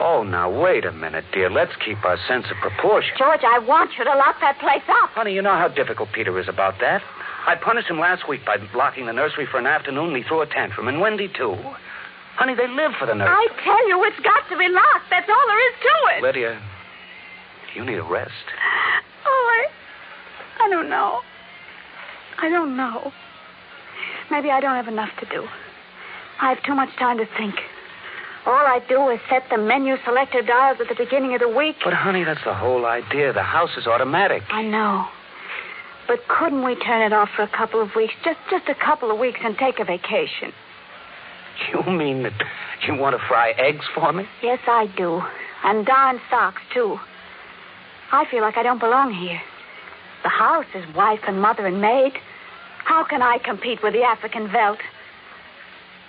Oh, 0.00 0.24
now, 0.24 0.50
wait 0.50 0.84
a 0.84 0.90
minute, 0.92 1.24
dear. 1.32 1.50
Let's 1.50 1.72
keep 1.84 2.02
our 2.04 2.16
sense 2.26 2.46
of 2.50 2.56
proportion. 2.56 3.12
George, 3.18 3.42
I 3.46 3.58
want 3.58 3.90
you 3.98 4.04
to 4.04 4.10
lock 4.10 4.36
that 4.40 4.58
place 4.58 4.82
up. 4.88 5.10
Honey, 5.10 5.34
you 5.34 5.42
know 5.42 5.54
how 5.54 5.68
difficult 5.68 6.08
Peter 6.12 6.36
is 6.40 6.48
about 6.48 6.80
that. 6.80 7.02
I 7.46 7.54
punished 7.56 7.88
him 7.88 8.00
last 8.00 8.28
week 8.28 8.44
by 8.44 8.56
locking 8.74 9.06
the 9.06 9.12
nursery 9.12 9.46
for 9.46 9.58
an 9.58 9.66
afternoon, 9.66 10.08
and 10.08 10.16
he 10.16 10.22
threw 10.22 10.40
a 10.40 10.46
tantrum, 10.46 10.88
and 10.88 11.00
Wendy, 11.00 11.28
too. 11.28 11.56
Honey, 12.42 12.56
they 12.56 12.66
live 12.66 12.90
for 12.98 13.06
the 13.06 13.14
nursery. 13.14 13.36
I 13.38 13.46
tell 13.62 13.86
you, 13.86 14.02
it's 14.02 14.18
got 14.18 14.42
to 14.50 14.58
be 14.58 14.66
locked. 14.66 15.06
That's 15.10 15.30
all 15.30 15.46
there 15.46 15.62
is 15.70 15.74
to 15.78 15.94
it. 16.18 16.22
Lydia, 16.26 16.60
you 17.76 17.84
need 17.84 17.98
a 17.98 18.02
rest. 18.02 18.32
Oh, 19.24 19.62
I, 20.58 20.64
I 20.64 20.68
don't 20.68 20.90
know. 20.90 21.20
I 22.42 22.48
don't 22.48 22.76
know. 22.76 23.12
Maybe 24.28 24.50
I 24.50 24.58
don't 24.58 24.74
have 24.74 24.88
enough 24.88 25.10
to 25.20 25.26
do. 25.26 25.46
I 26.40 26.48
have 26.48 26.60
too 26.64 26.74
much 26.74 26.88
time 26.98 27.18
to 27.18 27.26
think. 27.38 27.54
All 28.44 28.66
I 28.66 28.80
do 28.88 29.08
is 29.10 29.20
set 29.30 29.44
the 29.48 29.62
menu 29.62 29.94
selector 30.04 30.42
dials 30.42 30.78
at 30.80 30.88
the 30.88 30.98
beginning 30.98 31.34
of 31.34 31.40
the 31.42 31.48
week. 31.48 31.76
But, 31.84 31.94
honey, 31.94 32.24
that's 32.24 32.42
the 32.44 32.54
whole 32.54 32.86
idea. 32.86 33.32
The 33.32 33.44
house 33.44 33.70
is 33.78 33.86
automatic. 33.86 34.42
I 34.50 34.62
know. 34.62 35.06
But 36.08 36.26
couldn't 36.26 36.64
we 36.64 36.74
turn 36.74 37.02
it 37.02 37.12
off 37.12 37.28
for 37.36 37.42
a 37.42 37.56
couple 37.56 37.80
of 37.80 37.90
weeks? 37.94 38.14
Just 38.24 38.40
just 38.50 38.68
a 38.68 38.74
couple 38.74 39.12
of 39.12 39.18
weeks 39.20 39.38
and 39.44 39.56
take 39.56 39.78
a 39.78 39.84
vacation. 39.84 40.50
You 41.72 41.92
mean 41.92 42.22
that 42.24 42.32
you 42.86 42.96
want 42.96 43.16
to 43.18 43.22
fry 43.28 43.50
eggs 43.52 43.84
for 43.94 44.12
me? 44.12 44.24
Yes, 44.42 44.58
I 44.66 44.86
do. 44.96 45.20
And 45.64 45.86
darn 45.86 46.20
socks, 46.30 46.60
too. 46.74 46.98
I 48.10 48.24
feel 48.30 48.40
like 48.42 48.56
I 48.56 48.62
don't 48.62 48.78
belong 48.80 49.12
here. 49.14 49.40
The 50.22 50.28
house 50.28 50.66
is 50.74 50.84
wife 50.94 51.20
and 51.26 51.40
mother 51.40 51.66
and 51.66 51.80
maid. 51.80 52.12
How 52.84 53.04
can 53.04 53.22
I 53.22 53.38
compete 53.38 53.78
with 53.82 53.92
the 53.92 54.02
African 54.02 54.50
veldt? 54.50 54.80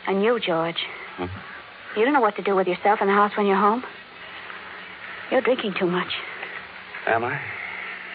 And 0.08 0.24
you, 0.24 0.40
George. 0.40 0.78
Hmm? 1.18 1.26
You 1.98 2.04
don't 2.06 2.14
know 2.14 2.22
what 2.22 2.36
to 2.38 2.42
do 2.44 2.56
with 2.56 2.68
yourself 2.68 3.00
in 3.02 3.08
the 3.08 3.14
house 3.14 3.32
when 3.38 3.46
you're 3.46 3.56
home. 3.56 3.84
You're 5.32 5.42
drinking 5.42 5.76
too 5.80 5.88
much. 5.88 6.12
Am 7.08 7.24
I? 7.24 7.40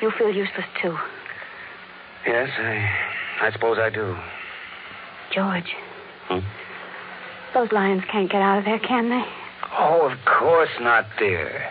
You 0.03 0.11
feel 0.19 0.31
useless, 0.31 0.67
too. 0.83 0.97
Yes, 2.27 2.49
I, 2.59 2.91
I 3.43 3.53
suppose 3.53 3.79
I 3.79 3.91
do. 3.91 4.17
George, 5.33 5.73
Hmm? 6.29 6.39
Those 7.55 7.73
lions 7.73 8.03
can't 8.11 8.31
get 8.31 8.43
out 8.43 8.59
of 8.59 8.65
there, 8.65 8.79
can 8.79 9.11
they? 9.11 9.25
Oh, 9.79 10.09
of 10.11 10.19
course 10.25 10.71
not, 10.81 11.07
dear. 11.19 11.69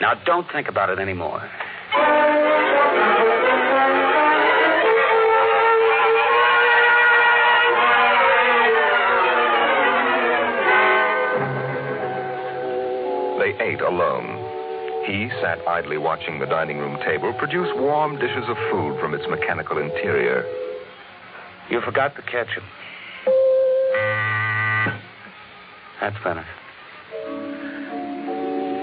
Now, 0.00 0.14
don't 0.24 0.46
think 0.52 0.68
about 0.68 0.90
it 0.90 0.98
anymore. 0.98 1.40
They 13.38 13.52
ate 13.62 13.80
alone. 13.80 14.42
He 15.06 15.30
sat 15.40 15.58
idly 15.68 15.98
watching 15.98 16.40
the 16.40 16.46
dining 16.46 16.78
room 16.78 16.98
table 17.04 17.32
produce 17.38 17.68
warm 17.76 18.18
dishes 18.18 18.44
of 18.48 18.56
food 18.70 18.98
from 19.00 19.14
its 19.14 19.24
mechanical 19.28 19.78
interior. 19.78 20.44
You 21.70 21.80
forgot 21.80 22.16
the 22.16 22.22
ketchup. 22.22 22.64
That's 26.06 26.22
better. 26.22 26.46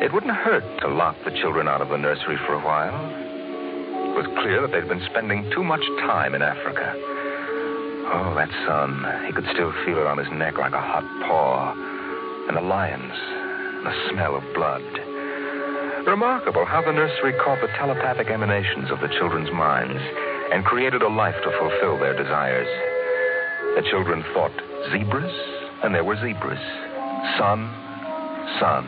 It 0.03 0.11
wouldn't 0.11 0.35
hurt 0.35 0.65
to 0.81 0.89
lock 0.89 1.15
the 1.23 1.31
children 1.39 1.69
out 1.69 1.79
of 1.79 1.87
the 1.87 1.95
nursery 1.95 2.35
for 2.45 2.51
a 2.51 2.59
while. 2.59 2.91
It 2.91 4.15
was 4.19 4.27
clear 4.43 4.59
that 4.59 4.75
they'd 4.75 4.91
been 4.91 5.07
spending 5.07 5.49
too 5.55 5.63
much 5.63 5.79
time 6.03 6.35
in 6.35 6.41
Africa. 6.41 6.91
Oh, 8.11 8.35
that 8.35 8.51
sun. 8.67 9.07
He 9.23 9.31
could 9.31 9.47
still 9.55 9.71
feel 9.87 10.03
it 10.03 10.05
on 10.05 10.17
his 10.17 10.27
neck 10.35 10.57
like 10.57 10.73
a 10.73 10.83
hot 10.83 11.07
paw. 11.23 11.71
And 12.51 12.57
the 12.57 12.67
lions, 12.67 13.15
And 13.15 13.87
the 13.87 13.95
smell 14.11 14.35
of 14.35 14.43
blood. 14.53 14.83
Remarkable 16.03 16.65
how 16.65 16.83
the 16.83 16.91
nursery 16.91 17.31
caught 17.39 17.61
the 17.61 17.71
telepathic 17.79 18.27
emanations 18.27 18.91
of 18.91 18.99
the 18.99 19.07
children's 19.15 19.51
minds 19.55 20.03
and 20.51 20.65
created 20.65 21.01
a 21.01 21.07
life 21.07 21.39
to 21.39 21.55
fulfill 21.55 21.97
their 21.97 22.19
desires. 22.19 22.67
The 23.79 23.87
children 23.89 24.25
thought 24.35 24.51
zebras, 24.91 25.31
and 25.87 25.95
there 25.95 26.03
were 26.03 26.19
zebras. 26.19 26.92
Sun, 27.37 27.71
sun, 28.59 28.83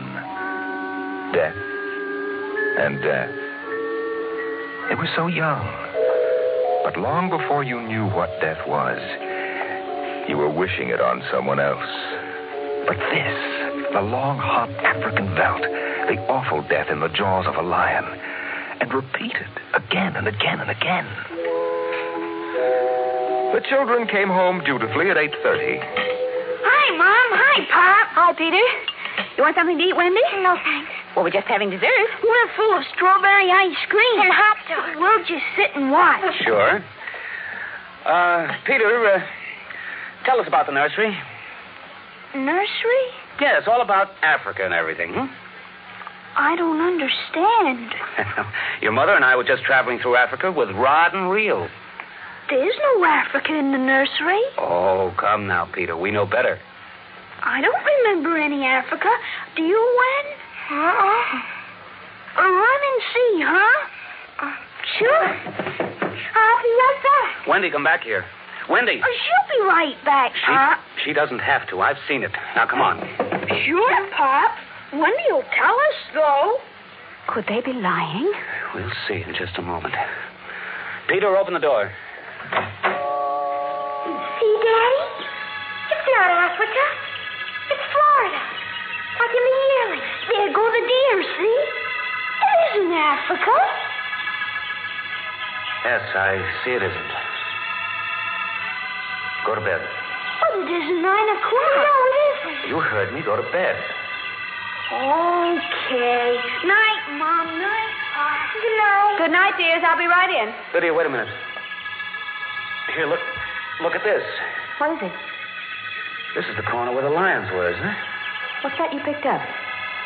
death, 1.32 1.56
and 2.78 3.00
death. 3.02 3.32
They 4.88 4.94
were 4.94 5.08
so 5.16 5.26
young. 5.26 5.64
But 6.84 6.98
long 6.98 7.30
before 7.30 7.64
you 7.64 7.80
knew 7.80 8.06
what 8.10 8.28
death 8.40 8.60
was, 8.68 9.00
you 10.28 10.36
were 10.36 10.50
wishing 10.50 10.90
it 10.90 11.00
on 11.00 11.24
someone 11.32 11.58
else. 11.58 11.90
But 12.86 12.98
this, 13.10 13.38
the 13.92 14.02
long, 14.02 14.38
hot 14.38 14.70
African 14.84 15.34
veldt, 15.34 15.62
the 16.08 16.20
awful 16.28 16.62
death 16.68 16.90
in 16.90 17.00
the 17.00 17.08
jaws 17.08 17.46
of 17.46 17.56
a 17.56 17.62
lion, 17.62 18.04
and 18.80 18.92
repeated 18.92 19.48
again 19.74 20.14
and 20.14 20.28
again 20.28 20.60
and 20.60 20.70
again. 20.70 21.06
The 23.54 23.64
children 23.68 24.06
came 24.06 24.28
home 24.28 24.62
dutifully 24.64 25.10
at 25.10 25.16
8.30. 25.16 26.15
Hi, 27.56 27.64
Pop. 27.72 28.06
Hi, 28.12 28.32
Peter. 28.36 28.60
You 29.40 29.42
want 29.42 29.56
something 29.56 29.80
to 29.80 29.84
eat, 29.84 29.96
Wendy? 29.96 30.20
No, 30.44 30.60
thanks. 30.60 30.92
Well, 31.16 31.24
we're 31.24 31.32
just 31.32 31.48
having 31.48 31.70
dessert. 31.70 32.08
We're 32.20 32.48
full 32.52 32.76
of 32.76 32.84
strawberry 32.92 33.48
ice 33.48 33.80
cream. 33.88 34.20
And 34.20 34.28
hot 34.28 34.60
dogs. 34.68 34.92
We'll 35.00 35.24
just 35.24 35.46
sit 35.56 35.72
and 35.72 35.90
watch. 35.90 36.20
Sure. 36.44 36.84
Uh, 38.04 38.52
Peter, 38.66 38.84
uh, 39.08 39.24
tell 40.26 40.38
us 40.38 40.46
about 40.46 40.66
the 40.66 40.72
nursery. 40.72 41.16
Nursery? 42.34 43.04
Yes, 43.40 43.62
all 43.66 43.80
about 43.80 44.08
Africa 44.20 44.60
and 44.62 44.74
everything. 44.74 45.14
Hmm? 45.14 45.32
I 46.36 46.56
don't 46.56 46.82
understand. 46.84 47.88
Your 48.82 48.92
mother 48.92 49.16
and 49.16 49.24
I 49.24 49.34
were 49.34 49.44
just 49.48 49.62
traveling 49.64 49.98
through 49.98 50.16
Africa 50.16 50.52
with 50.52 50.68
rod 50.76 51.14
and 51.14 51.30
reel. 51.30 51.66
There's 52.50 52.76
no 52.92 53.04
Africa 53.06 53.56
in 53.56 53.72
the 53.72 53.78
nursery. 53.78 54.42
Oh, 54.58 55.14
come 55.16 55.46
now, 55.46 55.64
Peter. 55.72 55.96
We 55.96 56.10
know 56.10 56.26
better. 56.26 56.60
I 57.42 57.60
don't 57.60 57.84
remember 57.84 58.36
any 58.38 58.64
Africa. 58.64 59.08
Do 59.56 59.62
you, 59.62 59.76
Wen? 59.98 60.34
Uh-uh. 60.78 61.40
Uh, 62.38 62.42
run 62.42 62.80
and 62.92 63.02
see, 63.14 63.42
huh? 63.44 63.86
Uh, 64.42 64.52
sure. 64.98 65.26
I'll 65.28 66.62
be 66.62 66.72
right 66.74 67.00
back. 67.02 67.46
Wendy, 67.48 67.70
come 67.70 67.84
back 67.84 68.02
here. 68.02 68.24
Wendy. 68.68 69.00
Uh, 69.00 69.04
she'll 69.06 69.48
be 69.60 69.64
right 69.68 69.96
back, 70.04 70.32
She, 70.34 70.46
Pop. 70.52 70.78
she 71.04 71.12
doesn't 71.12 71.38
have 71.38 71.66
to. 71.68 71.80
I've 71.80 71.98
seen 72.08 72.22
it. 72.24 72.32
Now, 72.56 72.66
come 72.66 72.80
on. 72.80 72.98
Sure, 73.64 74.08
Pop. 74.16 74.52
Wendy 74.92 75.22
will 75.30 75.44
tell 75.56 75.74
us, 75.74 75.96
though. 76.14 76.58
Could 77.28 77.44
they 77.48 77.60
be 77.60 77.72
lying? 77.72 78.32
We'll 78.74 78.90
see 79.08 79.22
in 79.26 79.34
just 79.34 79.56
a 79.58 79.62
moment. 79.62 79.94
Peter, 81.08 81.36
open 81.36 81.54
the 81.54 81.60
door. 81.60 81.92
See, 84.02 84.52
Daddy? 84.62 85.02
It's 85.90 86.06
not 86.10 86.30
Africa. 86.30 86.84
It's 87.86 87.94
Florida. 87.94 88.34
Florida. 88.34 88.40
Like 89.22 89.30
in 89.30 89.44
the 89.46 89.54
yearling. 89.70 90.02
There 90.26 90.50
go 90.52 90.64
the 90.66 90.82
deer, 90.82 91.16
see? 91.38 91.56
It 92.42 92.58
isn't 92.74 92.92
Africa. 92.92 93.54
Yes, 95.86 96.02
I 96.18 96.42
see 96.64 96.72
it 96.74 96.82
isn't. 96.82 97.12
Go 99.46 99.54
to 99.54 99.60
bed. 99.62 99.78
But 99.78 100.58
it 100.58 100.70
isn't 100.70 101.00
nine 101.02 101.28
o'clock. 101.38 101.78
No, 101.78 101.94
it 102.10 102.16
isn't. 102.26 102.68
You 102.74 102.80
heard 102.82 103.14
me. 103.14 103.22
Go 103.22 103.36
to 103.36 103.46
bed. 103.54 103.78
Okay. 104.90 106.34
Night, 106.66 107.02
Mom. 107.14 107.46
Night, 107.62 107.94
Pop. 108.14 108.34
Good 108.58 108.76
night. 108.82 109.14
Good 109.18 109.30
night, 109.30 109.54
dears. 109.58 109.82
I'll 109.86 109.98
be 109.98 110.10
right 110.10 110.30
in. 110.30 110.50
Lydia, 110.74 110.92
wait 110.92 111.06
a 111.06 111.10
minute. 111.10 111.30
Here, 112.94 113.06
look. 113.06 113.20
Look 113.80 113.94
at 113.94 114.02
this. 114.02 114.22
What 114.78 114.90
is 114.90 114.98
it? 115.02 115.35
This 116.36 116.44
is 116.50 116.56
the 116.56 116.68
corner 116.70 116.92
where 116.92 117.02
the 117.02 117.08
lions 117.08 117.48
were, 117.50 117.72
isn't 117.72 117.82
it? 117.82 117.96
What's 118.62 118.76
that 118.76 118.92
you 118.92 119.00
picked 119.00 119.24
up? 119.24 119.40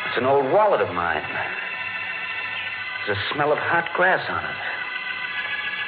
It's 0.07 0.17
an 0.17 0.25
old 0.25 0.45
wallet 0.45 0.79
of 0.79 0.87
mine. 0.95 1.27
There's 3.05 3.17
a 3.17 3.33
smell 3.35 3.51
of 3.51 3.57
hot 3.57 3.89
grass 3.95 4.23
on 4.29 4.45
it. 4.45 4.55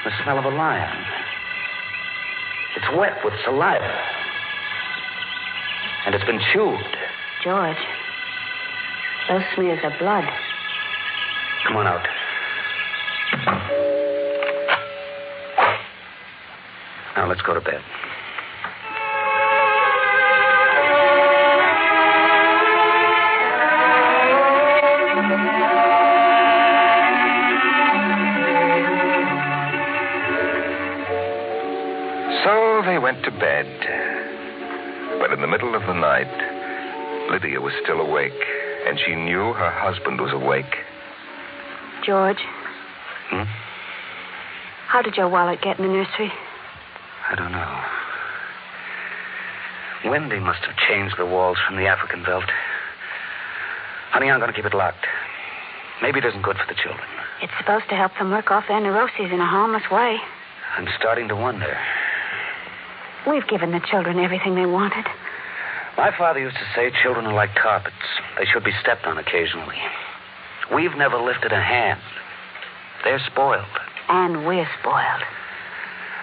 The 0.03 0.11
smell 0.23 0.37
of 0.37 0.43
a 0.43 0.49
lion. 0.49 0.97
It's 2.75 2.85
wet 2.97 3.23
with 3.23 3.33
saliva. 3.45 3.93
And 6.07 6.13
it's 6.13 6.25
been 6.25 6.41
chewed. 6.51 6.91
George. 7.41 7.77
Those 9.29 9.43
smears 9.55 9.79
of 9.85 9.93
blood. 9.97 10.25
Come 11.65 11.77
on 11.77 11.87
out. 11.87 12.05
Now 17.15 17.29
let's 17.29 17.41
go 17.43 17.53
to 17.53 17.61
bed. 17.61 17.79
Went 33.03 33.21
to 33.25 33.31
bed. 33.31 33.67
But 35.19 35.33
in 35.33 35.41
the 35.41 35.47
middle 35.47 35.75
of 35.75 35.81
the 35.81 35.93
night, 35.93 36.31
Lydia 37.29 37.59
was 37.59 37.73
still 37.83 37.99
awake, 37.99 38.31
and 38.87 38.97
she 38.97 39.13
knew 39.13 39.51
her 39.51 39.71
husband 39.71 40.21
was 40.21 40.31
awake. 40.31 40.71
George, 42.05 42.39
Hmm? 43.29 43.43
how 44.87 45.01
did 45.01 45.15
your 45.17 45.27
wallet 45.27 45.61
get 45.61 45.79
in 45.79 45.85
the 45.87 45.91
nursery? 45.91 46.31
I 47.29 47.35
don't 47.35 47.51
know. 47.51 47.81
Wendy 50.09 50.39
must 50.39 50.59
have 50.63 50.75
changed 50.87 51.15
the 51.17 51.25
walls 51.25 51.57
from 51.67 51.75
the 51.75 51.87
African 51.87 52.23
veldt. 52.23 52.49
Honey, 54.11 54.29
I'm 54.29 54.39
going 54.39 54.51
to 54.51 54.55
keep 54.55 54.65
it 54.65 54.73
locked. 54.73 55.05
Maybe 56.01 56.19
it 56.19 56.25
isn't 56.25 56.41
good 56.41 56.55
for 56.57 56.67
the 56.67 56.79
children. 56.81 57.07
It's 57.41 57.53
supposed 57.57 57.89
to 57.89 57.95
help 57.95 58.11
them 58.17 58.31
work 58.31 58.49
off 58.51 58.63
their 58.69 58.79
neuroses 58.79 59.31
in 59.31 59.41
a 59.41 59.45
harmless 59.47 59.83
way. 59.91 60.17
I'm 60.77 60.87
starting 60.99 61.27
to 61.29 61.35
wonder. 61.35 61.75
We've 63.27 63.47
given 63.47 63.71
the 63.71 63.79
children 63.79 64.19
everything 64.19 64.55
they 64.55 64.65
wanted. 64.65 65.05
My 65.97 66.11
father 66.17 66.39
used 66.39 66.57
to 66.57 66.67
say 66.75 66.91
children 67.03 67.25
are 67.27 67.33
like 67.33 67.55
carpets. 67.55 67.95
They 68.37 68.45
should 68.45 68.63
be 68.63 68.73
stepped 68.81 69.05
on 69.05 69.17
occasionally. 69.17 69.77
We've 70.73 70.95
never 70.95 71.17
lifted 71.17 71.51
a 71.51 71.61
hand. 71.61 72.01
They're 73.03 73.21
spoiled. 73.27 73.65
And 74.09 74.45
we're 74.45 74.67
spoiled. 74.79 75.23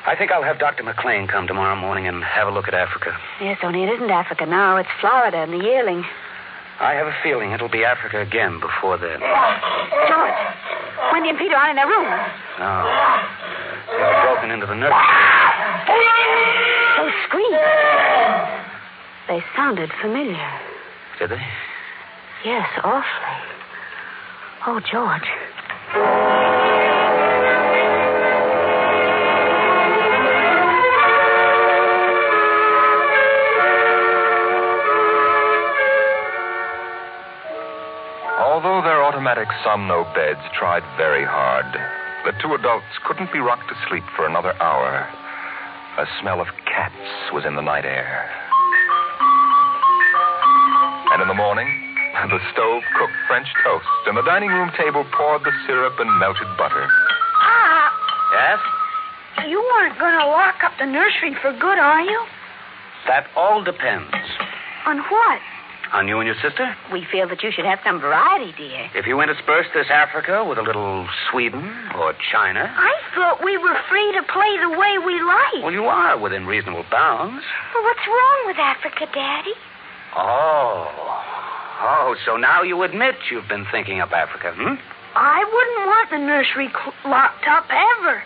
I 0.06 0.16
think 0.16 0.32
I'll 0.32 0.42
have 0.42 0.58
Dr. 0.58 0.82
McLean 0.82 1.28
come 1.28 1.46
tomorrow 1.46 1.76
morning 1.76 2.06
and 2.08 2.24
have 2.24 2.48
a 2.48 2.50
look 2.50 2.68
at 2.68 2.74
Africa. 2.74 3.16
Yes, 3.40 3.58
only 3.62 3.84
it 3.84 3.90
isn't 3.90 4.10
Africa 4.10 4.46
now. 4.46 4.76
It's 4.76 4.88
Florida 5.00 5.38
and 5.38 5.52
the 5.52 5.62
yearling. 5.64 6.04
I 6.80 6.94
have 6.94 7.06
a 7.06 7.14
feeling 7.22 7.52
it'll 7.52 7.68
be 7.68 7.84
Africa 7.84 8.20
again 8.20 8.58
before 8.58 8.96
then. 8.96 9.20
George, 9.20 10.40
Wendy 11.12 11.28
and 11.28 11.38
Peter 11.38 11.54
aren't 11.54 11.70
in 11.70 11.76
their 11.76 11.86
room. 11.86 12.08
No. 12.58 13.69
They've 13.90 14.22
broken 14.22 14.50
into 14.50 14.66
the 14.66 14.74
nursery. 14.74 14.96
Those 16.98 17.12
screams. 17.26 17.56
They 19.28 19.42
sounded 19.56 19.90
familiar. 20.00 20.50
Did 21.18 21.30
they? 21.30 21.42
Yes, 22.44 22.68
awfully. 22.82 23.04
Oh, 24.66 24.80
George. 24.80 25.28
Although 38.40 38.82
their 38.82 39.02
automatic 39.02 39.48
somno 39.64 40.04
beds 40.14 40.40
tried 40.58 40.82
very 40.96 41.24
hard, 41.24 41.66
the 42.24 42.32
two 42.42 42.54
adults 42.54 42.92
couldn't 43.06 43.32
be 43.32 43.40
rocked 43.40 43.68
to 43.68 43.76
sleep 43.88 44.04
for 44.16 44.26
another 44.26 44.54
hour. 44.62 45.08
A 45.98 46.06
smell 46.20 46.40
of 46.40 46.48
cats 46.66 47.32
was 47.32 47.44
in 47.44 47.56
the 47.56 47.62
night 47.62 47.84
air. 47.84 48.30
And 51.12 51.22
in 51.22 51.28
the 51.28 51.34
morning, 51.34 51.68
the 52.30 52.38
stove 52.52 52.82
cooked 52.94 53.18
French 53.26 53.48
toast, 53.64 53.86
and 54.06 54.16
the 54.16 54.22
dining 54.22 54.50
room 54.50 54.70
table 54.78 55.04
poured 55.16 55.42
the 55.42 55.52
syrup 55.66 55.98
and 55.98 56.06
melted 56.20 56.46
butter. 56.56 56.86
Ah! 57.42 57.90
Yes? 58.32 58.60
you 59.48 59.58
aren't 59.58 59.98
going 59.98 60.14
to 60.14 60.26
lock 60.26 60.62
up 60.62 60.72
the 60.78 60.86
nursery 60.86 61.34
for 61.42 61.52
good, 61.58 61.78
are 61.78 62.02
you? 62.02 62.20
That 63.08 63.26
all 63.34 63.64
depends. 63.64 64.14
On 64.86 64.98
what? 64.98 65.40
On 65.92 66.06
you 66.06 66.18
and 66.20 66.26
your 66.26 66.36
sister? 66.40 66.70
We 66.92 67.04
feel 67.10 67.26
that 67.28 67.42
you 67.42 67.50
should 67.50 67.64
have 67.64 67.80
some 67.84 68.00
variety, 68.00 68.52
dear. 68.56 68.88
If 68.94 69.06
you 69.06 69.20
intersperse 69.20 69.66
this 69.74 69.86
Africa 69.90 70.44
with 70.46 70.56
a 70.58 70.62
little 70.62 71.08
Sweden 71.30 71.66
or 71.98 72.14
China, 72.30 72.62
I 72.70 72.94
thought 73.14 73.42
we 73.44 73.58
were 73.58 73.74
free 73.88 74.12
to 74.14 74.22
play 74.30 74.52
the 74.62 74.70
way 74.78 74.98
we 75.04 75.18
like. 75.20 75.64
well, 75.66 75.72
you 75.72 75.84
are 75.86 76.16
within 76.16 76.46
reasonable 76.46 76.84
bounds. 76.90 77.42
Well, 77.74 77.82
what's 77.82 78.06
wrong 78.06 78.38
with 78.46 78.56
Africa, 78.58 79.06
Daddy? 79.12 79.54
Oh. 80.16 80.86
Oh, 81.82 82.14
so 82.24 82.36
now 82.36 82.62
you 82.62 82.82
admit 82.82 83.16
you've 83.30 83.48
been 83.48 83.66
thinking 83.72 84.00
up 84.00 84.12
Africa, 84.12 84.52
hmm? 84.54 84.74
I 85.16 85.42
wouldn't 85.42 85.86
want 85.88 86.10
the 86.10 86.18
nursery 86.18 86.68
cl- 86.68 86.94
locked 87.10 87.46
up 87.48 87.66
ever. 87.70 88.22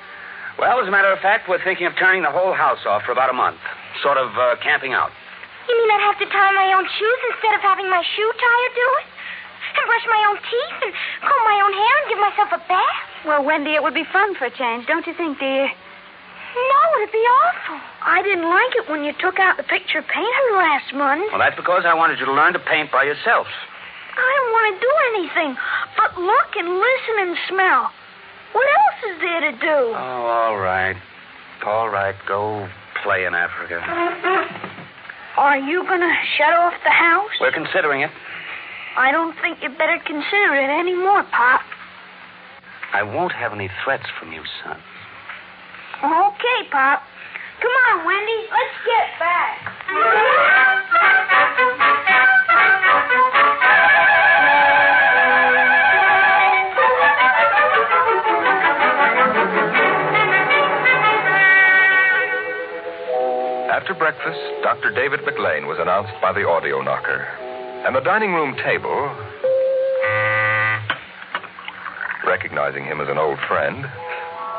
Well, 0.59 0.81
as 0.83 0.89
a 0.89 0.91
matter 0.91 1.11
of 1.13 1.19
fact, 1.21 1.49
we're 1.49 1.63
thinking 1.65 1.87
of 1.87 1.95
turning 1.99 2.23
the 2.23 2.31
whole 2.31 2.53
house 2.53 2.85
off 2.87 3.03
for 3.05 3.13
about 3.13 3.31
a 3.31 3.33
month. 3.33 3.59
Sort 4.03 4.19
of 4.19 4.37
uh, 4.37 4.57
camping 4.63 4.93
out. 4.93 5.11
You 5.69 5.75
mean 5.77 5.91
I'd 5.91 6.05
have 6.05 6.21
to 6.21 6.29
tie 6.29 6.53
my 6.53 6.77
own 6.77 6.85
shoes 6.85 7.21
instead 7.33 7.55
of 7.57 7.63
having 7.65 7.89
my 7.89 8.03
shoe 8.05 8.33
tire 8.37 8.71
do 8.75 8.89
it? 9.01 9.07
And 9.75 9.85
brush 9.91 10.07
my 10.07 10.23
own 10.31 10.39
teeth 10.39 10.79
and 10.87 10.93
comb 11.25 11.45
my 11.45 11.59
own 11.67 11.73
hair 11.75 11.95
and 11.99 12.07
give 12.07 12.21
myself 12.23 12.51
a 12.55 12.61
bath? 12.69 13.01
Well, 13.27 13.43
Wendy, 13.43 13.75
it 13.75 13.83
would 13.83 13.95
be 13.95 14.07
fun 14.13 14.37
for 14.37 14.47
a 14.47 14.55
change, 14.55 14.87
don't 14.87 15.07
you 15.07 15.15
think, 15.15 15.41
dear? 15.41 15.67
No, 15.67 16.81
it'd 17.03 17.11
be 17.11 17.27
awful. 17.43 17.81
I 18.07 18.23
didn't 18.23 18.47
like 18.47 18.73
it 18.79 18.87
when 18.87 19.03
you 19.03 19.13
took 19.19 19.41
out 19.41 19.57
the 19.57 19.67
picture 19.67 20.03
painter 20.03 20.47
last 20.55 20.95
month. 20.95 21.27
Well, 21.35 21.43
that's 21.43 21.57
because 21.57 21.83
I 21.83 21.95
wanted 21.95 22.21
you 22.21 22.27
to 22.27 22.33
learn 22.33 22.53
to 22.53 22.63
paint 22.63 22.93
by 22.93 23.03
yourself. 23.03 23.49
I 24.15 24.31
don't 24.39 24.53
want 24.55 24.67
to 24.71 24.77
do 24.79 24.93
anything 25.19 25.59
but 25.97 26.15
look 26.21 26.51
and 26.55 26.69
listen 26.79 27.15
and 27.27 27.37
smell. 27.49 27.91
What 28.53 28.67
else 28.71 29.01
is 29.11 29.21
there 29.21 29.41
to 29.51 29.53
do? 29.59 29.79
Oh, 29.91 30.27
all 30.31 30.57
right. 30.59 30.97
All 31.67 31.89
right, 31.89 32.15
go 32.29 32.69
play 33.03 33.25
in 33.27 33.35
Africa. 33.35 33.83
Are 35.37 35.59
you 35.59 35.83
going 35.83 36.01
to 36.01 36.15
shut 36.39 36.55
off 36.55 36.75
the 36.85 36.91
house? 36.91 37.31
We're 37.41 37.53
considering 37.53 38.03
it. 38.03 38.11
I 38.97 39.11
don't 39.11 39.35
think 39.43 39.59
you'd 39.63 39.77
better 39.77 39.99
consider 40.07 40.55
it 40.55 40.71
any 40.71 40.95
more, 40.95 41.25
Pop. 41.25 41.63
I 42.93 43.03
won't 43.03 43.33
have 43.33 43.53
any 43.53 43.69
threats 43.83 44.07
from 44.19 44.31
you, 44.33 44.43
son. 44.63 44.79
Okay, 45.99 46.59
Pop. 46.71 47.03
Come 47.61 47.75
on, 47.91 48.07
Wendy. 48.07 48.47
Let's 48.47 48.79
get 48.87 49.19
back. 49.19 49.75
Breakfast, 64.05 64.45
Dr. 64.63 64.93
David 64.93 65.25
McLean 65.25 65.65
was 65.65 65.79
announced 65.81 66.13
by 66.21 66.31
the 66.31 66.45
audio 66.47 66.83
knocker. 66.83 67.25
And 67.89 67.97
the 67.97 68.05
dining 68.05 68.35
room 68.37 68.53
table, 68.61 68.93
recognizing 72.29 72.85
him 72.85 73.01
as 73.01 73.09
an 73.09 73.17
old 73.17 73.39
friend, 73.49 73.87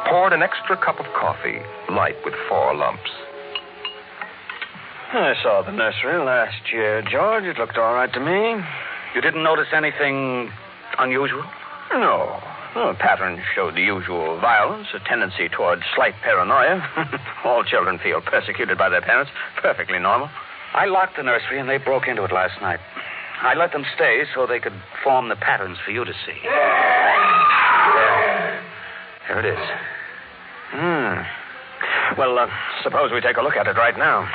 poured 0.09 0.33
an 0.33 0.41
extra 0.41 0.75
cup 0.83 0.99
of 0.99 1.05
coffee, 1.13 1.61
light 1.93 2.17
with 2.25 2.33
four 2.49 2.73
lumps. 2.73 3.11
I 5.13 5.35
saw 5.43 5.61
the 5.61 5.77
nursery 5.77 6.17
last 6.25 6.73
year, 6.73 7.03
George. 7.03 7.43
It 7.43 7.59
looked 7.59 7.77
all 7.77 7.93
right 7.93 8.11
to 8.13 8.19
me. 8.19 8.65
You 9.13 9.21
didn't 9.21 9.43
notice 9.43 9.69
anything 9.77 10.49
unusual? 10.97 11.45
No. 11.93 12.41
The 12.75 12.93
pattern 12.99 13.41
showed 13.55 13.75
the 13.75 13.81
usual 13.81 14.37
violence, 14.41 14.87
a 14.93 14.99
tendency 15.07 15.47
toward 15.47 15.79
slight 15.95 16.13
paranoia. 16.21 16.83
all 17.45 17.63
children 17.63 17.97
feel 18.03 18.19
persecuted 18.19 18.77
by 18.77 18.89
their 18.89 19.01
parents. 19.01 19.31
Perfectly 19.61 19.97
normal. 19.97 20.29
I 20.73 20.85
locked 20.85 21.15
the 21.15 21.23
nursery 21.23 21.57
and 21.57 21.69
they 21.69 21.77
broke 21.77 22.05
into 22.05 22.25
it 22.25 22.33
last 22.33 22.61
night. 22.61 22.81
I 23.41 23.53
let 23.53 23.71
them 23.71 23.85
stay 23.95 24.23
so 24.35 24.45
they 24.45 24.59
could 24.59 24.73
form 25.05 25.29
the 25.29 25.37
patterns 25.37 25.77
for 25.85 25.91
you 25.91 26.03
to 26.03 26.11
see. 26.11 26.37
There. 26.43 28.61
Here 29.27 29.39
it 29.39 29.45
is. 29.45 29.59
Hmm. 30.71 31.21
Well, 32.19 32.37
uh, 32.37 32.47
suppose 32.83 33.13
we 33.13 33.21
take 33.21 33.37
a 33.37 33.41
look 33.41 33.55
at 33.55 33.67
it 33.67 33.77
right 33.77 33.97
now. 33.97 34.27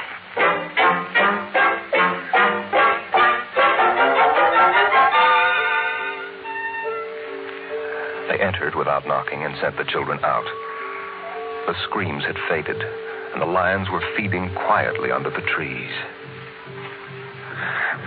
Entered 8.50 8.74
without 8.74 9.06
knocking 9.06 9.46
and 9.46 9.54
sent 9.62 9.78
the 9.78 9.86
children 9.86 10.18
out. 10.26 10.42
The 11.70 11.74
screams 11.86 12.24
had 12.26 12.34
faded, 12.50 12.82
and 13.30 13.38
the 13.38 13.46
lions 13.46 13.86
were 13.94 14.02
feeding 14.16 14.50
quietly 14.66 15.14
under 15.14 15.30
the 15.30 15.46
trees. 15.54 15.94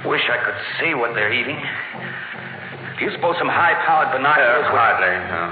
Wish 0.04 0.28
I 0.28 0.36
could 0.44 0.60
see 0.84 0.92
what 1.00 1.16
they're 1.16 1.32
eating. 1.32 1.56
Do 1.56 3.06
you 3.08 3.12
suppose 3.16 3.40
some 3.40 3.48
high-powered 3.48 4.12
binoculars 4.12 4.68
uh, 4.68 4.76
would... 4.76 4.84
Hardly, 4.84 5.16
no. 5.32 5.44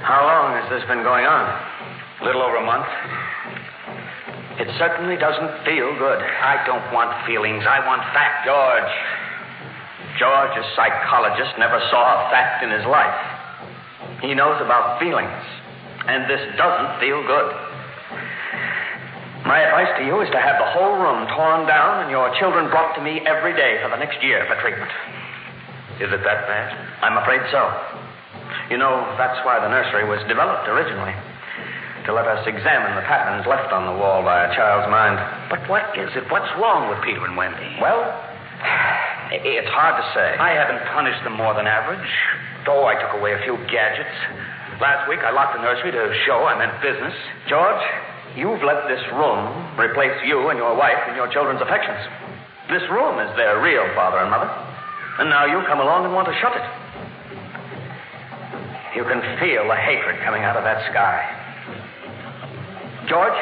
How 0.00 0.24
long 0.24 0.56
has 0.56 0.64
this 0.72 0.88
been 0.88 1.04
going 1.04 1.28
on? 1.28 1.44
A 1.44 2.24
little 2.24 2.40
over 2.40 2.56
a 2.56 2.64
month. 2.64 2.88
It 4.64 4.72
certainly 4.80 5.20
doesn't 5.20 5.60
feel 5.68 5.92
good. 6.00 6.20
I 6.24 6.64
don't 6.64 6.88
want 6.88 7.12
feelings. 7.28 7.68
I 7.68 7.84
want 7.84 8.00
fact. 8.16 8.48
George. 8.48 9.25
George, 10.18 10.54
a 10.56 10.64
psychologist, 10.74 11.56
never 11.58 11.80
saw 11.92 12.26
a 12.26 12.30
fact 12.30 12.64
in 12.64 12.70
his 12.70 12.84
life. 12.88 13.20
He 14.20 14.34
knows 14.34 14.60
about 14.64 14.98
feelings, 14.98 15.44
and 16.08 16.24
this 16.30 16.40
doesn't 16.56 17.00
feel 17.00 17.20
good. 17.26 17.48
My 19.46 19.62
advice 19.62 19.94
to 20.00 20.04
you 20.04 20.18
is 20.26 20.30
to 20.34 20.42
have 20.42 20.58
the 20.58 20.66
whole 20.74 20.98
room 20.98 21.22
torn 21.30 21.70
down 21.70 22.02
and 22.02 22.10
your 22.10 22.34
children 22.42 22.66
brought 22.66 22.98
to 22.98 23.02
me 23.02 23.22
every 23.22 23.54
day 23.54 23.78
for 23.78 23.94
the 23.94 24.00
next 24.00 24.18
year 24.18 24.42
for 24.50 24.58
treatment. 24.58 24.90
Is 26.02 26.10
it 26.10 26.18
that 26.26 26.50
bad? 26.50 26.66
I'm 26.98 27.14
afraid 27.14 27.46
so. 27.54 27.62
You 28.74 28.78
know, 28.82 29.06
that's 29.14 29.38
why 29.46 29.62
the 29.62 29.70
nursery 29.70 30.02
was 30.02 30.18
developed 30.26 30.66
originally. 30.66 31.14
To 32.06 32.14
let 32.14 32.26
us 32.26 32.42
examine 32.42 32.98
the 32.98 33.06
patterns 33.06 33.46
left 33.46 33.70
on 33.70 33.86
the 33.86 33.94
wall 33.94 34.26
by 34.26 34.46
a 34.46 34.54
child's 34.58 34.90
mind. 34.90 35.14
But 35.46 35.62
what 35.70 35.94
is 35.94 36.10
it? 36.18 36.26
What's 36.26 36.50
wrong 36.58 36.90
with 36.90 36.98
Peter 37.06 37.22
and 37.22 37.38
Wendy? 37.38 37.78
Well, 37.78 38.02
it's 39.32 39.72
hard 39.74 39.98
to 39.98 40.04
say. 40.14 40.38
I 40.38 40.54
haven't 40.54 40.82
punished 40.94 41.22
them 41.24 41.34
more 41.34 41.54
than 41.54 41.66
average. 41.66 42.06
Though 42.64 42.86
I 42.86 42.94
took 42.94 43.18
away 43.18 43.34
a 43.34 43.40
few 43.42 43.58
gadgets. 43.70 44.16
Last 44.78 45.08
week 45.08 45.20
I 45.24 45.30
locked 45.30 45.56
the 45.56 45.62
nursery 45.62 45.90
to 45.90 46.02
show 46.26 46.44
I 46.44 46.54
meant 46.58 46.78
business. 46.82 47.14
George, 47.48 47.82
you've 48.36 48.62
let 48.62 48.86
this 48.86 49.02
room 49.14 49.50
replace 49.78 50.14
you 50.26 50.50
and 50.50 50.58
your 50.58 50.76
wife 50.76 51.00
and 51.08 51.16
your 51.16 51.26
children's 51.32 51.62
affections. 51.62 51.98
This 52.70 52.82
room 52.90 53.18
is 53.22 53.30
their 53.34 53.62
real 53.62 53.86
father 53.94 54.18
and 54.18 54.30
mother. 54.30 54.50
And 55.18 55.30
now 55.30 55.46
you 55.46 55.64
come 55.66 55.80
along 55.80 56.04
and 56.04 56.12
want 56.12 56.28
to 56.28 56.36
shut 56.42 56.52
it. 56.54 56.66
You 58.94 59.04
can 59.04 59.20
feel 59.40 59.66
the 59.66 59.76
hatred 59.76 60.20
coming 60.24 60.42
out 60.42 60.56
of 60.56 60.64
that 60.64 60.80
sky. 60.90 61.24
George, 63.08 63.38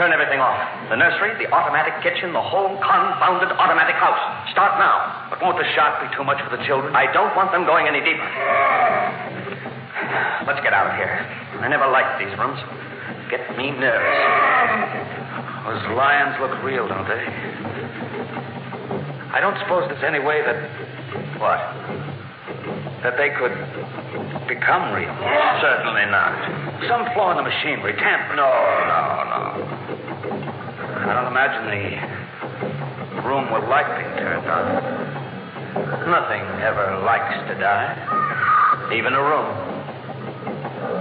turn 0.00 0.16
everything 0.16 0.40
off. 0.40 0.56
The 0.88 0.96
nursery, 0.96 1.36
the 1.36 1.52
automatic 1.52 1.92
kitchen, 2.00 2.32
the 2.32 2.40
whole 2.40 2.72
confounded 2.80 3.52
automatic 3.52 4.00
house. 4.00 4.16
Start 4.48 4.80
now. 4.80 5.28
But 5.28 5.44
won't 5.44 5.60
the 5.60 5.68
shock 5.76 6.00
be 6.00 6.08
too 6.16 6.24
much 6.24 6.40
for 6.40 6.48
the 6.56 6.64
children? 6.64 6.96
I 6.96 7.12
don't 7.12 7.36
want 7.36 7.52
them 7.52 7.68
going 7.68 7.84
any 7.84 8.00
deeper. 8.00 8.24
Let's 10.48 10.64
get 10.64 10.72
out 10.72 10.88
of 10.88 10.96
here. 10.96 11.20
I 11.60 11.68
never 11.68 11.84
liked 11.84 12.16
these 12.16 12.32
rooms. 12.40 12.56
Get 13.28 13.44
me 13.60 13.76
nervous. 13.76 14.20
Those 15.68 15.84
lions 15.92 16.40
look 16.40 16.56
real, 16.64 16.88
don't 16.88 17.04
they? 17.04 17.20
I 19.36 19.38
don't 19.44 19.60
suppose 19.60 19.84
there's 19.92 20.00
any 20.00 20.24
way 20.24 20.40
that. 20.40 20.56
What? 21.36 21.60
that 23.02 23.16
they 23.16 23.32
could 23.32 23.56
become 24.44 24.92
real. 24.92 25.12
Certainly 25.64 26.06
not. 26.12 26.36
Some 26.84 27.08
flaw 27.16 27.32
in 27.32 27.38
the 27.40 27.48
machinery, 27.48 27.96
tamper. 27.96 28.36
No, 28.36 28.44
no, 28.44 29.00
no. 29.24 29.79
I 31.10 31.18
don't 31.18 31.26
imagine 31.26 31.66
the 31.66 33.26
room 33.26 33.50
will 33.50 33.66
like 33.66 33.90
being 33.98 34.14
turned 34.22 34.46
on. 34.46 36.06
Nothing 36.06 36.46
ever 36.62 37.02
likes 37.02 37.34
to 37.50 37.58
die. 37.58 37.98
Even 38.94 39.18
a 39.18 39.22
room. 39.26 39.50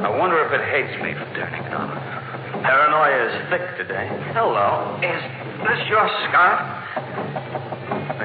I 0.01 0.09
wonder 0.09 0.41
if 0.41 0.49
it 0.49 0.65
hates 0.65 0.97
me 1.05 1.13
for 1.13 1.29
turning 1.37 1.61
it 1.61 1.73
on. 1.77 1.93
Paranoia 2.65 3.21
is 3.21 3.33
thick 3.53 3.61
today. 3.77 4.09
Hello. 4.33 4.97
Is 4.97 5.21
this 5.61 5.81
your 5.93 6.01
scarf? 6.25 6.57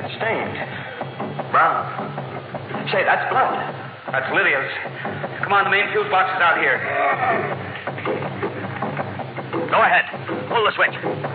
It's 0.01 0.13
stained. 0.17 0.57
Brown. 1.53 1.85
Say, 2.97 3.05
that's 3.05 3.29
blood. 3.29 3.61
That's 4.09 4.33
Lydia's. 4.33 4.73
Come 5.45 5.53
on, 5.53 5.69
the 5.69 5.75
main 5.77 5.93
fuse 5.93 6.09
box 6.09 6.33
is 6.33 6.41
out 6.41 6.57
here. 6.57 6.81
Go 9.69 9.85
ahead. 9.85 10.09
Pull 10.49 10.65
the 10.65 10.73
switch. 10.73 11.34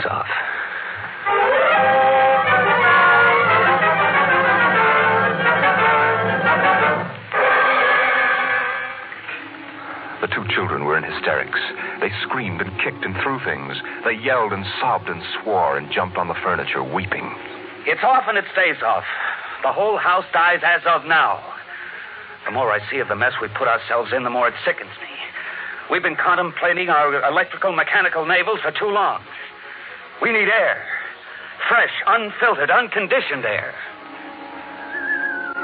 It's 0.00 0.08
off. 0.08 0.24
The 10.22 10.28
two 10.32 10.48
children 10.54 10.86
were 10.86 10.96
in 10.96 11.04
hysterics. 11.04 11.60
They 12.00 12.08
screamed 12.22 12.62
and 12.62 12.72
kicked 12.80 13.04
and 13.04 13.14
threw 13.20 13.40
things. 13.44 13.76
They 14.06 14.12
yelled 14.12 14.54
and 14.54 14.64
sobbed 14.80 15.10
and 15.10 15.20
swore 15.42 15.76
and 15.76 15.92
jumped 15.92 16.16
on 16.16 16.28
the 16.28 16.34
furniture, 16.42 16.82
weeping. 16.82 17.36
It's 17.84 18.00
off 18.02 18.24
and 18.26 18.38
it 18.38 18.46
stays 18.52 18.80
off. 18.82 19.04
The 19.62 19.72
whole 19.72 19.98
house 19.98 20.24
dies 20.32 20.60
as 20.64 20.80
of 20.86 21.04
now. 21.04 21.44
The 22.46 22.52
more 22.52 22.72
I 22.72 22.80
see 22.90 23.00
of 23.00 23.08
the 23.08 23.16
mess 23.16 23.34
we 23.42 23.48
put 23.48 23.68
ourselves 23.68 24.12
in, 24.16 24.24
the 24.24 24.30
more 24.30 24.48
it 24.48 24.54
sickens 24.64 24.96
me. 25.02 25.12
We've 25.90 26.02
been 26.02 26.16
contemplating 26.16 26.88
our 26.88 27.22
electrical 27.28 27.72
mechanical 27.72 28.24
navels 28.24 28.60
for 28.62 28.72
too 28.72 28.88
long. 28.88 29.20
We 30.20 30.32
need 30.32 30.52
air. 30.52 30.84
Fresh, 31.68 31.96
unfiltered, 32.06 32.70
unconditioned 32.70 33.44
air. 33.44 33.72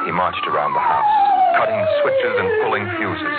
He 0.09 0.13
marched 0.17 0.49
around 0.49 0.73
the 0.73 0.81
house, 0.81 1.15
cutting 1.61 1.77
switches 2.01 2.35
and 2.41 2.49
pulling 2.65 2.89
fuses. 2.97 3.37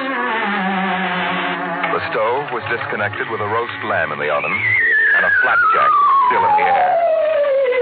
The 1.90 2.02
stove 2.14 2.54
was 2.54 2.62
disconnected 2.70 3.26
with 3.34 3.42
a 3.42 3.50
roast 3.50 3.82
lamb 3.90 4.14
in 4.14 4.22
the 4.22 4.30
oven 4.30 4.54
and 4.54 5.24
a 5.26 5.32
flapjack 5.42 5.92
still 6.30 6.44
in 6.46 6.54
the 6.54 6.68
air. 6.70 6.94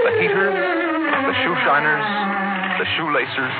The 0.08 0.12
heaters, 0.16 0.56
the 1.28 1.36
shoe 1.44 1.56
shiners, 1.60 2.08
the 2.80 2.88
shoelacers, 2.96 3.56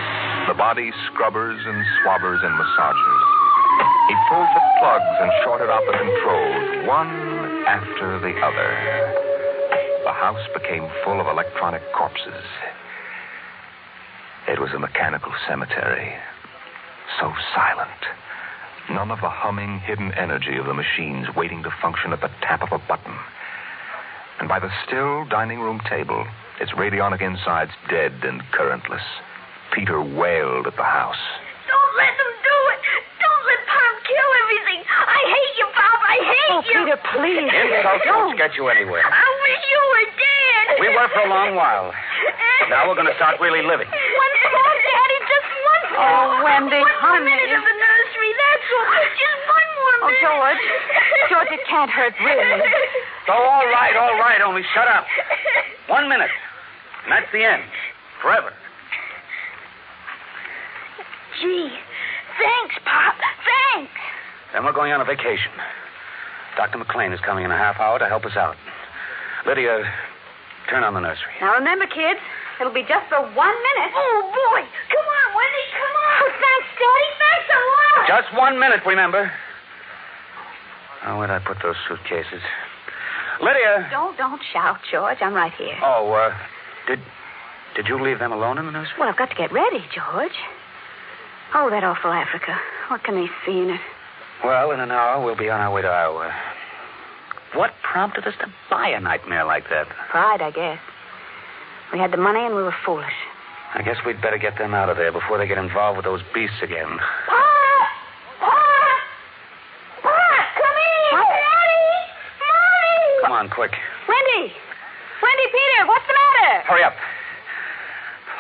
the 0.49 0.57
body 0.57 0.89
scrubbers 1.13 1.61
and 1.61 1.79
swabbers 2.01 2.41
and 2.41 2.55
massagers. 2.57 3.25
He 4.09 4.15
pulled 4.33 4.49
the 4.57 4.65
plugs 4.81 5.17
and 5.21 5.31
shorted 5.45 5.69
out 5.69 5.85
the 5.85 5.99
controls, 6.01 6.89
one 6.89 7.13
after 7.69 8.17
the 8.25 8.33
other. 8.41 9.36
The 10.07 10.13
house 10.15 10.47
became 10.55 10.87
full 11.03 11.19
of 11.21 11.27
electronic 11.27 11.83
corpses. 11.93 12.45
It 14.47 14.61
was 14.61 14.71
a 14.71 14.79
mechanical 14.79 15.33
cemetery. 15.49 16.15
So 17.19 17.33
silent. 17.55 17.91
None 18.89 19.11
of 19.11 19.19
the 19.21 19.29
humming, 19.29 19.81
hidden 19.81 20.13
energy 20.15 20.57
of 20.59 20.67
the 20.67 20.75
machines 20.79 21.27
waiting 21.35 21.65
to 21.65 21.75
function 21.83 22.13
at 22.13 22.21
the 22.21 22.31
tap 22.41 22.63
of 22.63 22.71
a 22.71 22.79
button. 22.87 23.19
And 24.39 24.49
by 24.49 24.61
the 24.61 24.71
still 24.87 25.25
dining 25.27 25.59
room 25.59 25.81
table, 25.91 26.23
its 26.61 26.71
radionic 26.71 27.21
insides 27.21 27.73
dead 27.91 28.13
and 28.23 28.43
currentless, 28.55 29.03
Peter 29.75 29.99
wailed 30.01 30.69
at 30.71 30.77
the 30.79 30.87
house. 30.87 31.19
Don't 31.67 31.93
let 31.99 32.15
them 32.15 32.33
do 32.47 32.57
it. 32.79 32.81
Don't 33.19 33.43
let 33.51 33.61
Pop 33.67 33.95
kill 34.07 34.31
everything. 34.47 34.81
I 34.87 35.21
hate 35.35 35.55
you, 35.59 35.67
Pop. 35.75 35.99
I 35.99 36.17
hate 36.23 36.47
Oh, 36.55 36.63
you. 36.63 36.79
Peter, 36.87 36.99
please. 37.11 37.51
Insults 37.51 38.07
won't 38.07 38.39
get 38.39 38.55
you 38.55 38.69
anywhere. 38.71 39.03
I 39.03 39.27
wish 39.47 39.63
you 39.71 39.81
were 39.95 40.07
dead. 40.19 40.67
We 40.83 40.89
were 40.91 41.09
for 41.15 41.23
a 41.23 41.31
long 41.31 41.55
while. 41.55 41.95
Now 42.69 42.89
we're 42.91 42.99
going 42.99 43.07
to 43.11 43.15
start 43.15 43.39
really 43.39 43.63
living. 43.63 43.87
One 43.87 44.35
more, 44.51 44.75
Daddy. 44.83 45.19
Just 45.31 45.49
one 45.63 45.85
more. 45.95 46.03
Oh, 46.03 46.27
Wendy, 46.43 46.81
one 46.83 46.83
more 46.83 47.15
honey. 47.15 47.31
minute 47.31 47.51
of 47.55 47.63
the 47.63 47.77
nursery. 47.79 48.31
That's 48.35 48.69
all. 48.75 48.91
Just 49.15 49.43
one 49.47 49.69
more 49.79 49.95
Oh, 49.97 50.07
minute. 50.11 50.23
George. 50.27 50.63
George, 51.31 51.51
it 51.55 51.63
can't 51.71 51.91
hurt, 51.91 52.15
really. 52.19 52.63
Oh, 53.31 53.43
all 53.43 53.67
right, 53.71 53.95
all 53.97 54.19
right, 54.19 54.41
only 54.43 54.63
shut 54.75 54.87
up. 54.89 55.07
One 55.89 56.09
minute. 56.09 56.31
And 57.05 57.13
that's 57.13 57.31
the 57.33 57.43
end. 57.45 57.63
Forever. 58.23 58.53
Gee, 61.41 61.69
thanks, 62.39 62.75
Pop. 62.85 63.15
Thanks. 63.75 63.93
Then 64.53 64.65
we're 64.65 64.73
going 64.73 64.93
on 64.93 65.01
a 65.01 65.05
vacation. 65.05 65.53
Dr. 66.57 66.79
McLean 66.79 67.13
is 67.13 67.21
coming 67.21 67.45
in 67.45 67.51
a 67.51 67.57
half 67.57 67.79
hour 67.79 67.99
to 67.99 68.07
help 68.09 68.25
us 68.25 68.37
out. 68.37 68.57
Lydia, 69.47 69.87
turn 70.69 70.83
on 70.83 70.95
the 70.95 71.01
nursery. 71.01 71.31
Now, 71.41 71.55
remember, 71.55 71.87
kids, 71.87 72.19
it'll 72.61 72.75
be 72.75 72.83
just 72.83 73.07
for 73.09 73.23
one 73.23 73.57
minute. 73.57 73.93
Oh, 73.95 74.27
boy. 74.27 74.61
Come 74.91 75.07
on, 75.07 75.27
Wendy. 75.39 75.65
Come 75.71 75.95
on. 75.95 76.15
Oh, 76.19 76.31
thanks, 76.35 76.69
Daddy. 76.75 77.11
Thanks 77.23 77.49
a 77.55 77.61
lot. 77.63 77.99
Just 78.11 78.29
one 78.35 78.59
minute, 78.59 78.81
remember. 78.85 79.31
Oh, 81.07 81.19
where'd 81.19 81.31
I 81.31 81.39
put 81.39 81.59
those 81.63 81.77
suitcases? 81.87 82.43
Lydia! 83.41 83.87
Don't, 83.91 84.17
don't 84.19 84.41
shout, 84.53 84.79
George. 84.91 85.19
I'm 85.21 85.35
right 85.35 85.53
here. 85.55 85.79
Oh, 85.83 86.11
uh, 86.13 86.35
did 86.89 86.99
did 87.77 87.87
you 87.87 88.03
leave 88.03 88.19
them 88.19 88.33
alone 88.33 88.57
in 88.59 88.65
the 88.65 88.73
nursery? 88.73 88.95
Well, 88.99 89.09
I've 89.09 89.19
got 89.19 89.29
to 89.29 89.37
get 89.37 89.53
ready, 89.53 89.85
George. 89.95 90.33
Oh, 91.55 91.69
that 91.71 91.85
awful 91.85 92.11
Africa. 92.11 92.59
What 92.89 93.05
can 93.05 93.15
they 93.15 93.29
see 93.45 93.61
in 93.61 93.71
it? 93.71 93.81
Well, 94.43 94.73
in 94.73 94.81
an 94.81 94.91
hour, 94.91 95.23
we'll 95.23 95.37
be 95.37 95.51
on 95.51 95.61
our 95.61 95.71
way 95.71 95.83
to 95.83 95.89
Iowa. 95.89 96.33
What 97.57 97.73
prompted 97.83 98.27
us 98.27 98.35
to 98.41 98.53
buy 98.69 98.89
a 98.89 99.01
nightmare 99.01 99.45
like 99.45 99.65
that? 99.71 99.89
Pride, 100.11 100.43
I 100.43 100.51
guess. 100.51 100.79
We 101.91 101.99
had 101.99 102.13
the 102.13 102.21
money 102.21 102.45
and 102.45 102.55
we 102.55 102.63
were 102.63 102.75
foolish. 102.85 103.17
I 103.73 103.81
guess 103.81 103.97
we'd 104.05 104.21
better 104.21 104.37
get 104.37 104.59
them 104.59 104.75
out 104.75 104.91
of 104.91 104.99
there 104.99 105.11
before 105.11 105.39
they 105.39 105.47
get 105.49 105.57
involved 105.57 105.97
with 105.97 106.05
those 106.05 106.21
beasts 106.35 106.61
again. 106.63 106.85
Pa! 106.85 107.45
Pa! 108.41 108.61
Pa! 110.05 110.21
Come 110.61 110.77
in! 110.77 111.17
What? 111.17 111.29
Daddy! 111.33 111.97
Mommy! 112.45 113.25
Come 113.25 113.33
on, 113.33 113.49
quick. 113.49 113.73
Wendy! 114.05 114.53
Wendy, 114.53 115.47
Peter, 115.49 115.89
what's 115.89 116.07
the 116.07 116.13
matter? 116.13 116.61
Hurry 116.69 116.85
up. 116.85 116.93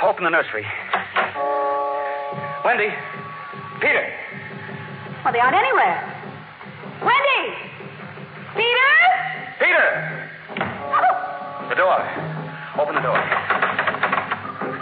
Open 0.05 0.25
the 0.25 0.31
nursery. 0.31 0.67
Wendy. 2.65 2.93
Peter. 3.81 4.13
Well, 5.25 5.33
they 5.33 5.41
aren't 5.41 5.57
anywhere. 5.57 6.05
Wendy! 7.01 7.45
Peter! 8.57 9.06
Peter! 9.67 9.91
The 11.67 11.75
door. 11.75 11.99
Open 12.79 12.95
the 12.95 13.03
door. 13.03 13.19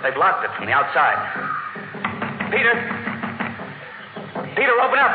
They've 0.04 0.20
locked 0.20 0.44
it 0.44 0.52
from 0.60 0.68
the 0.68 0.76
outside. 0.76 1.16
Peter. 2.52 2.76
Peter, 4.52 4.76
open 4.84 5.00
up. 5.00 5.14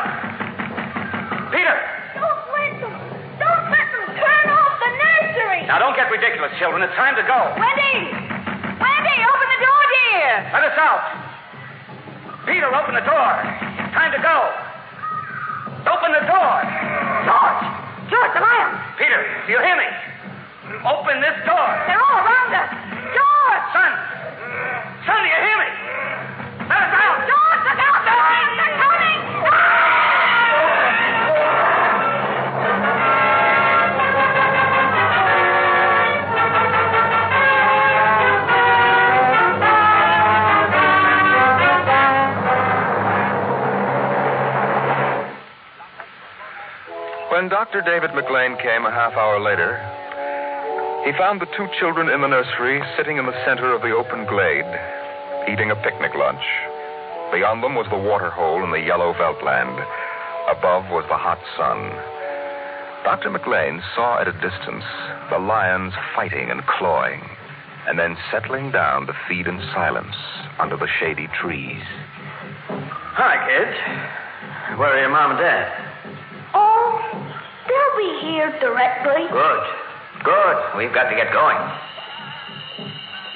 Peter! 1.54 1.76
Don't 2.18 2.42
let 2.50 2.82
them! 2.82 2.94
Don't 3.38 3.66
let 3.70 3.86
them 3.94 4.06
turn 4.18 4.46
off 4.50 4.74
the 4.82 4.90
nursery! 4.90 5.62
Now, 5.70 5.78
don't 5.78 5.94
get 5.94 6.10
ridiculous, 6.10 6.50
children. 6.58 6.82
It's 6.82 6.98
time 6.98 7.14
to 7.14 7.22
go. 7.22 7.38
Wendy! 7.54 8.10
Wendy, 8.74 9.16
open 9.22 9.48
the 9.54 9.60
door, 9.62 9.82
dear! 9.86 10.50
Let 10.50 10.66
us 10.66 10.76
out. 10.82 11.02
Peter, 12.42 12.66
open 12.74 12.98
the 12.98 13.06
door. 13.06 13.30
It's 13.86 13.94
time 13.94 14.10
to 14.10 14.18
go. 14.18 14.50
Open 15.94 16.10
the 16.10 16.26
door. 16.26 16.79
Do 19.50 19.58
you 19.58 19.62
hear 19.66 19.74
me? 19.74 19.90
Open 20.86 21.18
this 21.18 21.34
door. 21.42 21.70
They're 21.90 21.98
all 21.98 22.22
around 22.22 22.54
us! 22.54 22.70
George! 23.10 23.64
Son. 23.74 23.92
Son, 25.02 25.18
do 25.18 25.26
you 25.26 25.40
hear 25.42 25.58
me? 25.58 25.59
Dr. 47.50 47.82
David 47.82 48.14
McLean 48.14 48.54
came 48.62 48.86
a 48.86 48.94
half 48.94 49.18
hour 49.18 49.42
later, 49.42 49.74
he 51.02 51.10
found 51.18 51.40
the 51.40 51.50
two 51.56 51.66
children 51.80 52.08
in 52.08 52.20
the 52.20 52.30
nursery 52.30 52.78
sitting 52.96 53.18
in 53.18 53.26
the 53.26 53.44
center 53.44 53.74
of 53.74 53.82
the 53.82 53.90
open 53.90 54.22
glade, 54.30 54.70
eating 55.50 55.72
a 55.72 55.82
picnic 55.82 56.14
lunch. 56.14 56.46
Beyond 57.34 57.58
them 57.58 57.74
was 57.74 57.90
the 57.90 57.98
water 57.98 58.30
hole 58.30 58.62
in 58.62 58.70
the 58.70 58.86
yellow 58.86 59.12
veldland. 59.14 59.74
Above 60.46 60.86
was 60.94 61.02
the 61.10 61.18
hot 61.18 61.42
sun. 61.58 61.90
Dr. 63.02 63.30
McLean 63.34 63.82
saw 63.96 64.20
at 64.20 64.28
a 64.28 64.38
distance 64.38 64.86
the 65.34 65.42
lions 65.42 65.94
fighting 66.14 66.54
and 66.54 66.62
clawing, 66.78 67.26
and 67.88 67.98
then 67.98 68.14
settling 68.30 68.70
down 68.70 69.08
to 69.08 69.14
feed 69.26 69.48
in 69.48 69.58
silence 69.74 70.14
under 70.60 70.76
the 70.76 70.88
shady 71.00 71.26
trees. 71.42 71.82
Hi, 73.18 73.42
kids. 73.42 74.78
Where 74.78 74.94
are 74.94 75.00
your 75.00 75.10
mom 75.10 75.32
and 75.32 75.40
dad? 75.40 75.89
They'll 78.30 78.46
be 78.50 78.54
here 78.54 78.60
directly. 78.60 79.26
Good. 79.30 79.62
Good. 80.24 80.56
We've 80.78 80.92
got 80.94 81.10
to 81.10 81.16
get 81.16 81.32
going. 81.32 81.58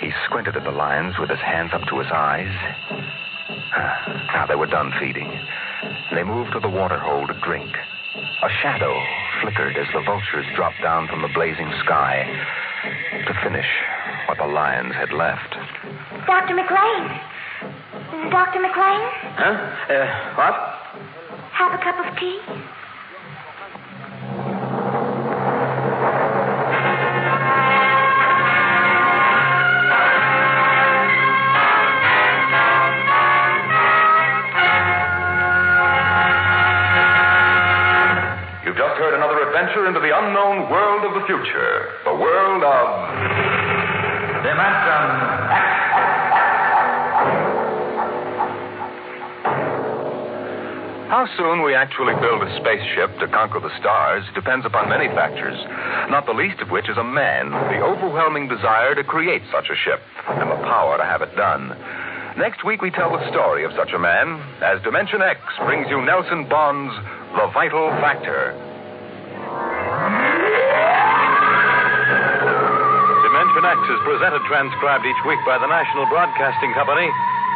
He 0.01 0.11
squinted 0.27 0.57
at 0.57 0.65
the 0.65 0.71
lions 0.71 1.15
with 1.19 1.31
his 1.31 1.39
hands 1.41 1.71
up 1.73 1.83
to 1.89 1.99
his 1.99 2.09
eyes. 2.13 2.51
Now 4.35 4.47
they 4.47 4.57
were 4.57 4.67
done 4.67 4.93
feeding. 4.99 5.31
They 6.13 6.25
moved 6.25 6.53
to 6.55 6.61
the 6.61 6.69
water 6.69 6.99
hole 6.99 7.27
to 7.27 7.35
drink. 7.47 7.71
A 8.43 8.49
shadow 8.63 8.93
flickered 9.43 9.77
as 9.77 9.87
the 9.95 10.03
vultures 10.03 10.47
dropped 10.57 10.83
down 10.83 11.07
from 11.09 11.23
the 11.23 11.29
blazing 11.35 11.71
sky 11.85 12.27
to 13.27 13.35
finish 13.43 13.67
what 14.27 14.39
the 14.39 14.47
lions 14.47 14.95
had 14.95 15.13
left. 15.13 15.55
Dr. 16.27 16.55
McLean. 16.55 18.31
Dr. 18.31 18.61
McLean, 18.61 19.03
Huh? 19.39 19.55
Uh, 19.91 20.35
what? 20.35 20.55
have 21.55 21.73
a 21.75 21.83
cup 21.83 21.99
of 22.07 22.19
tea? 22.19 22.41
Future. 41.27 41.89
The 42.05 42.15
world 42.15 42.63
of. 42.65 42.87
Dimension 44.45 45.05
X. 45.49 45.85
How 51.09 51.29
soon 51.39 51.63
we 51.63 51.75
actually 51.75 52.13
build 52.21 52.43
a 52.43 52.51
spaceship 52.61 53.19
to 53.21 53.29
conquer 53.29 53.61
the 53.61 53.73
stars 53.79 54.25
depends 54.35 54.67
upon 54.67 54.91
many 54.91 55.07
factors, 55.15 55.57
not 56.11 56.27
the 56.27 56.35
least 56.35 56.61
of 56.61 56.69
which 56.69 56.89
is 56.91 56.99
a 56.99 57.05
man, 57.05 57.51
the 57.51 57.81
overwhelming 57.81 58.49
desire 58.49 58.95
to 58.95 59.05
create 59.05 59.43
such 59.53 59.71
a 59.71 59.77
ship, 59.77 60.03
and 60.29 60.51
the 60.51 60.61
power 60.67 60.99
to 60.99 61.05
have 61.05 61.23
it 61.23 61.35
done. 61.37 61.71
Next 62.37 62.67
week, 62.67 62.83
we 62.83 62.91
tell 62.91 63.13
the 63.13 63.31
story 63.31 63.65
of 63.65 63.71
such 63.79 63.93
a 63.95 63.99
man 63.99 64.43
as 64.61 64.83
Dimension 64.83 65.23
X 65.23 65.41
brings 65.65 65.87
you 65.89 66.05
Nelson 66.05 66.49
Bond's 66.51 66.93
The 67.39 67.49
Vital 67.55 67.89
Factor. 68.03 68.74
X 73.65 73.81
is 73.89 74.01
presented 74.05 74.45
transcribed 74.45 75.09
each 75.09 75.23
week 75.25 75.41
by 75.49 75.57
the 75.57 75.65
National 75.65 76.05
Broadcasting 76.13 76.77
Company 76.77 77.09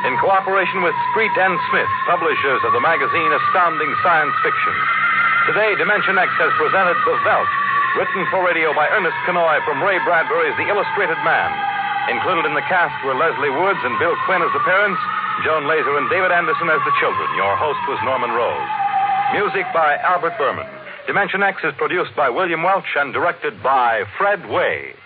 in 0.08 0.16
cooperation 0.24 0.80
with 0.80 0.96
Street 1.12 1.32
and 1.36 1.52
Smith, 1.68 1.92
publishers 2.08 2.64
of 2.64 2.72
the 2.72 2.80
magazine 2.80 3.28
Astounding 3.28 3.92
Science 4.00 4.32
Fiction. 4.40 4.72
Today, 5.52 5.76
Dimension 5.76 6.16
X 6.16 6.32
has 6.40 6.48
presented 6.56 6.96
The 7.04 7.16
Veldt, 7.28 7.52
written 8.00 8.24
for 8.32 8.40
radio 8.40 8.72
by 8.72 8.88
Ernest 8.88 9.20
Kinoy 9.28 9.60
from 9.68 9.84
Ray 9.84 10.00
Bradbury's 10.08 10.56
The 10.56 10.72
Illustrated 10.72 11.20
Man. 11.28 11.52
Included 12.08 12.48
in 12.48 12.56
the 12.56 12.64
cast 12.72 12.96
were 13.04 13.12
Leslie 13.12 13.52
Woods 13.52 13.82
and 13.84 14.00
Bill 14.00 14.16
Quinn 14.24 14.40
as 14.40 14.52
the 14.56 14.64
parents, 14.64 15.00
Joan 15.44 15.68
Lazer 15.68 15.92
and 16.00 16.08
David 16.08 16.32
Anderson 16.32 16.72
as 16.72 16.80
the 16.88 16.96
children. 17.04 17.28
Your 17.36 17.52
host 17.60 17.84
was 17.84 18.00
Norman 18.08 18.32
Rose. 18.32 18.72
Music 19.36 19.68
by 19.76 20.00
Albert 20.00 20.40
Berman. 20.40 20.68
Dimension 21.04 21.44
X 21.44 21.60
is 21.68 21.76
produced 21.76 22.16
by 22.16 22.32
William 22.32 22.64
Welch 22.64 22.96
and 22.96 23.12
directed 23.12 23.60
by 23.60 24.08
Fred 24.16 24.48
Way. 24.48 24.96